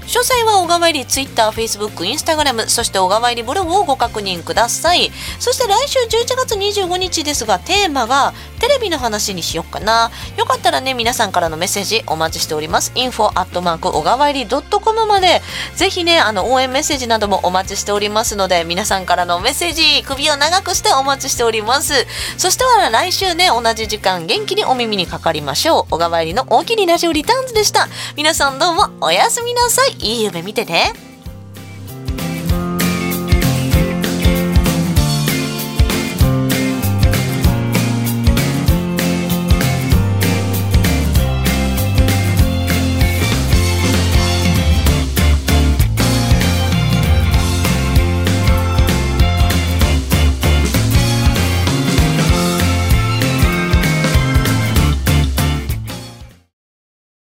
[0.06, 5.10] 詳細は小川入り Twitter、Facebook、Instagram、そして小川入りブログをご確認ください。
[5.38, 10.10] そして来週11月25日ですが、テーマがテレビの話にしよっかな。
[10.36, 12.92] よかったらね、皆さんからのメッセージお待ちしております。
[12.94, 15.42] info アットマーク小川入り .com まで、
[15.74, 22.06] ぜひね、あの、応援メッセージなどもお待ちしておりますので、皆さんからのメッセージ、首を長くしてお待ちしております。
[22.36, 25.94] そしては来週ね、同じ時間元気にお耳にかかりましょう。
[25.94, 27.88] 小川入りの大きにラジオリターンズでした。
[28.16, 29.91] 皆さんどうもおやすみなさい。
[30.00, 31.11] いい夢見てね。